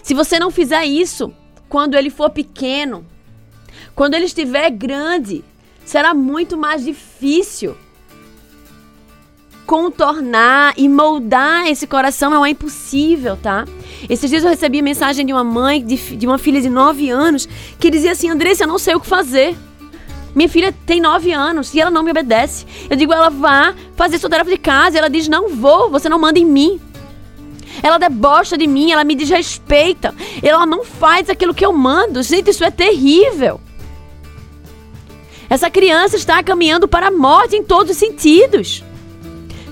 Se 0.00 0.14
você 0.14 0.38
não 0.38 0.48
fizer 0.52 0.84
isso 0.84 1.34
quando 1.68 1.96
ele 1.96 2.08
for 2.08 2.30
pequeno, 2.30 3.04
quando 3.92 4.14
ele 4.14 4.26
estiver 4.26 4.70
grande, 4.70 5.42
será 5.84 6.14
muito 6.14 6.56
mais 6.56 6.84
difícil 6.84 7.76
contornar 9.66 10.74
e 10.76 10.88
moldar 10.88 11.66
esse 11.66 11.84
coração 11.88 12.30
não 12.30 12.46
é 12.46 12.50
impossível, 12.50 13.36
tá? 13.36 13.66
Esses 14.08 14.30
dias 14.30 14.44
eu 14.44 14.50
recebi 14.50 14.82
mensagem 14.82 15.26
de 15.26 15.32
uma 15.32 15.42
mãe 15.42 15.84
de, 15.84 15.96
de 16.16 16.28
uma 16.28 16.38
filha 16.38 16.60
de 16.60 16.70
9 16.70 17.10
anos 17.10 17.48
que 17.80 17.90
dizia 17.90 18.12
assim: 18.12 18.30
Andressa, 18.30 18.62
eu 18.62 18.68
não 18.68 18.78
sei 18.78 18.94
o 18.94 19.00
que 19.00 19.06
fazer. 19.08 19.56
Minha 20.34 20.48
filha 20.48 20.74
tem 20.86 21.00
nove 21.00 21.32
anos 21.32 21.74
e 21.74 21.80
ela 21.80 21.90
não 21.90 22.02
me 22.02 22.10
obedece. 22.10 22.66
Eu 22.88 22.96
digo, 22.96 23.12
ela 23.12 23.30
vá 23.30 23.74
fazer 23.96 24.18
sua 24.18 24.30
tarefa 24.30 24.50
de 24.50 24.58
casa. 24.58 24.98
Ela 24.98 25.10
diz, 25.10 25.28
não 25.28 25.48
vou, 25.48 25.90
você 25.90 26.08
não 26.08 26.18
manda 26.18 26.38
em 26.38 26.44
mim. 26.44 26.80
Ela 27.82 27.98
debocha 27.98 28.56
de 28.58 28.66
mim, 28.66 28.92
ela 28.92 29.04
me 29.04 29.14
desrespeita. 29.14 30.14
Ela 30.42 30.66
não 30.66 30.84
faz 30.84 31.28
aquilo 31.28 31.54
que 31.54 31.64
eu 31.64 31.72
mando. 31.72 32.22
Gente, 32.22 32.50
isso 32.50 32.64
é 32.64 32.70
terrível. 32.70 33.60
Essa 35.48 35.68
criança 35.68 36.16
está 36.16 36.42
caminhando 36.42 36.86
para 36.86 37.08
a 37.08 37.10
morte 37.10 37.56
em 37.56 37.64
todos 37.64 37.90
os 37.90 37.96
sentidos. 37.96 38.84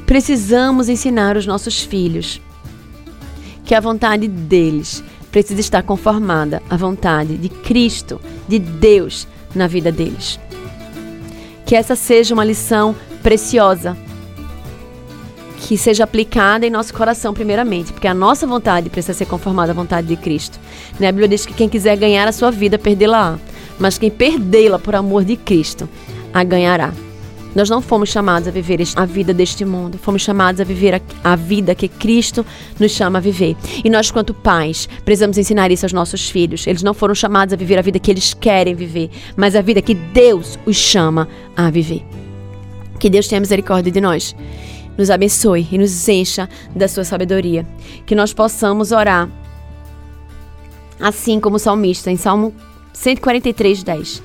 Precisamos 0.06 0.88
ensinar 0.88 1.36
os 1.36 1.46
nossos 1.46 1.82
filhos 1.82 2.40
que 3.64 3.74
a 3.74 3.80
vontade 3.80 4.26
deles 4.26 5.04
precisa 5.30 5.60
estar 5.60 5.82
conformada 5.82 6.62
à 6.70 6.76
vontade 6.76 7.36
de 7.36 7.48
Cristo, 7.48 8.20
de 8.48 8.58
Deus 8.58 9.28
na 9.54 9.66
vida 9.66 9.92
deles. 9.92 10.40
Que 11.68 11.76
essa 11.76 11.94
seja 11.94 12.32
uma 12.32 12.46
lição 12.46 12.96
preciosa. 13.22 13.94
Que 15.58 15.76
seja 15.76 16.04
aplicada 16.04 16.66
em 16.66 16.70
nosso 16.70 16.94
coração, 16.94 17.34
primeiramente, 17.34 17.92
porque 17.92 18.08
a 18.08 18.14
nossa 18.14 18.46
vontade 18.46 18.88
precisa 18.88 19.12
ser 19.12 19.26
conformada 19.26 19.72
à 19.72 19.74
vontade 19.74 20.06
de 20.06 20.16
Cristo. 20.16 20.58
Né? 20.98 21.08
A 21.08 21.12
Bíblia 21.12 21.28
diz 21.28 21.44
que 21.44 21.52
quem 21.52 21.68
quiser 21.68 21.94
ganhar 21.98 22.26
a 22.26 22.32
sua 22.32 22.50
vida, 22.50 22.78
perdê-la. 22.78 23.38
Mas 23.78 23.98
quem 23.98 24.10
perdê-la 24.10 24.78
por 24.78 24.94
amor 24.94 25.26
de 25.26 25.36
Cristo, 25.36 25.86
a 26.32 26.42
ganhará. 26.42 26.90
Nós 27.58 27.68
não 27.68 27.82
fomos 27.82 28.10
chamados 28.10 28.46
a 28.46 28.52
viver 28.52 28.78
a 28.94 29.04
vida 29.04 29.34
deste 29.34 29.64
mundo, 29.64 29.98
fomos 29.98 30.22
chamados 30.22 30.60
a 30.60 30.64
viver 30.64 30.94
a, 30.94 31.00
a, 31.24 31.34
vida 31.34 31.74
que 31.74 31.88
Cristo 31.88 32.46
nos 32.78 32.92
chama 32.92 33.18
a 33.18 33.20
viver. 33.20 33.56
E 33.84 33.90
nós, 33.90 34.12
quanto 34.12 34.32
pais, 34.32 34.88
precisamos 35.04 35.36
ensinar 35.36 35.68
isso 35.72 35.84
aos 35.84 35.92
nossos 35.92 36.30
filhos. 36.30 36.68
Eles 36.68 36.84
não 36.84 36.94
foram 36.94 37.16
chamados 37.16 37.52
a 37.52 37.56
viver 37.56 37.76
a 37.76 37.82
vida 37.82 37.98
que 37.98 38.12
eles 38.12 38.32
querem 38.32 38.76
viver, 38.76 39.10
mas 39.36 39.56
a 39.56 39.60
vida 39.60 39.82
que 39.82 39.92
Deus 39.92 40.56
os 40.64 40.76
chama 40.76 41.26
a 41.56 41.68
viver. 41.68 42.06
Que 42.96 43.10
Deus 43.10 43.26
tenha 43.26 43.40
misericórdia 43.40 43.90
de 43.90 44.00
nós. 44.00 44.36
nos 44.96 45.10
abençoe 45.10 45.66
e 45.72 45.78
nos 45.78 46.08
encha 46.08 46.48
da 46.76 46.86
sua 46.86 47.02
sabedoria. 47.02 47.66
Que 48.06 48.14
nós 48.14 48.32
possamos 48.32 48.92
orar 48.92 49.28
assim 51.00 51.40
como 51.40 51.56
o 51.56 51.58
salmista 51.58 52.08
em 52.08 52.16
Salmo 52.16 52.54
143, 52.92 53.82
10. 53.82 54.22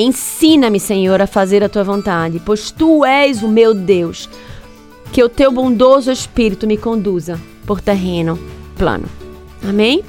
Ensina-me, 0.00 0.78
Senhor, 0.78 1.20
a 1.20 1.26
fazer 1.26 1.64
a 1.64 1.68
tua 1.68 1.82
vontade, 1.82 2.40
pois 2.44 2.70
tu 2.70 3.04
és 3.04 3.42
o 3.42 3.48
meu 3.48 3.74
Deus. 3.74 4.28
Que 5.12 5.24
o 5.24 5.28
teu 5.28 5.50
bondoso 5.50 6.12
espírito 6.12 6.68
me 6.68 6.76
conduza 6.76 7.40
por 7.66 7.80
terreno 7.80 8.38
plano. 8.76 9.08
Amém? 9.68 10.04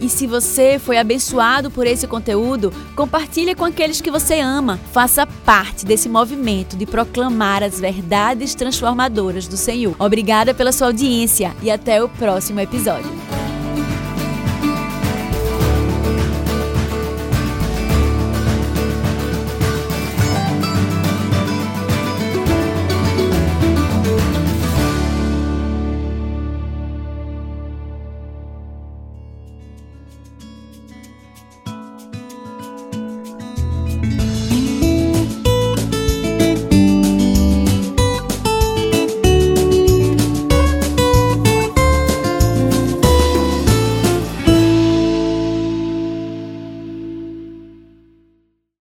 E 0.00 0.08
se 0.08 0.26
você 0.26 0.78
foi 0.78 0.96
abençoado 0.98 1.70
por 1.70 1.86
esse 1.86 2.06
conteúdo, 2.06 2.72
compartilhe 2.94 3.54
com 3.54 3.64
aqueles 3.64 4.00
que 4.00 4.10
você 4.10 4.40
ama. 4.40 4.80
Faça 4.92 5.26
parte 5.26 5.84
desse 5.84 6.08
movimento 6.08 6.76
de 6.76 6.86
proclamar 6.86 7.62
as 7.62 7.78
verdades 7.78 8.54
transformadoras 8.54 9.46
do 9.46 9.56
Senhor. 9.56 9.94
Obrigada 9.98 10.54
pela 10.54 10.72
sua 10.72 10.88
audiência 10.88 11.54
e 11.62 11.70
até 11.70 12.02
o 12.02 12.08
próximo 12.08 12.60
episódio. 12.60 13.10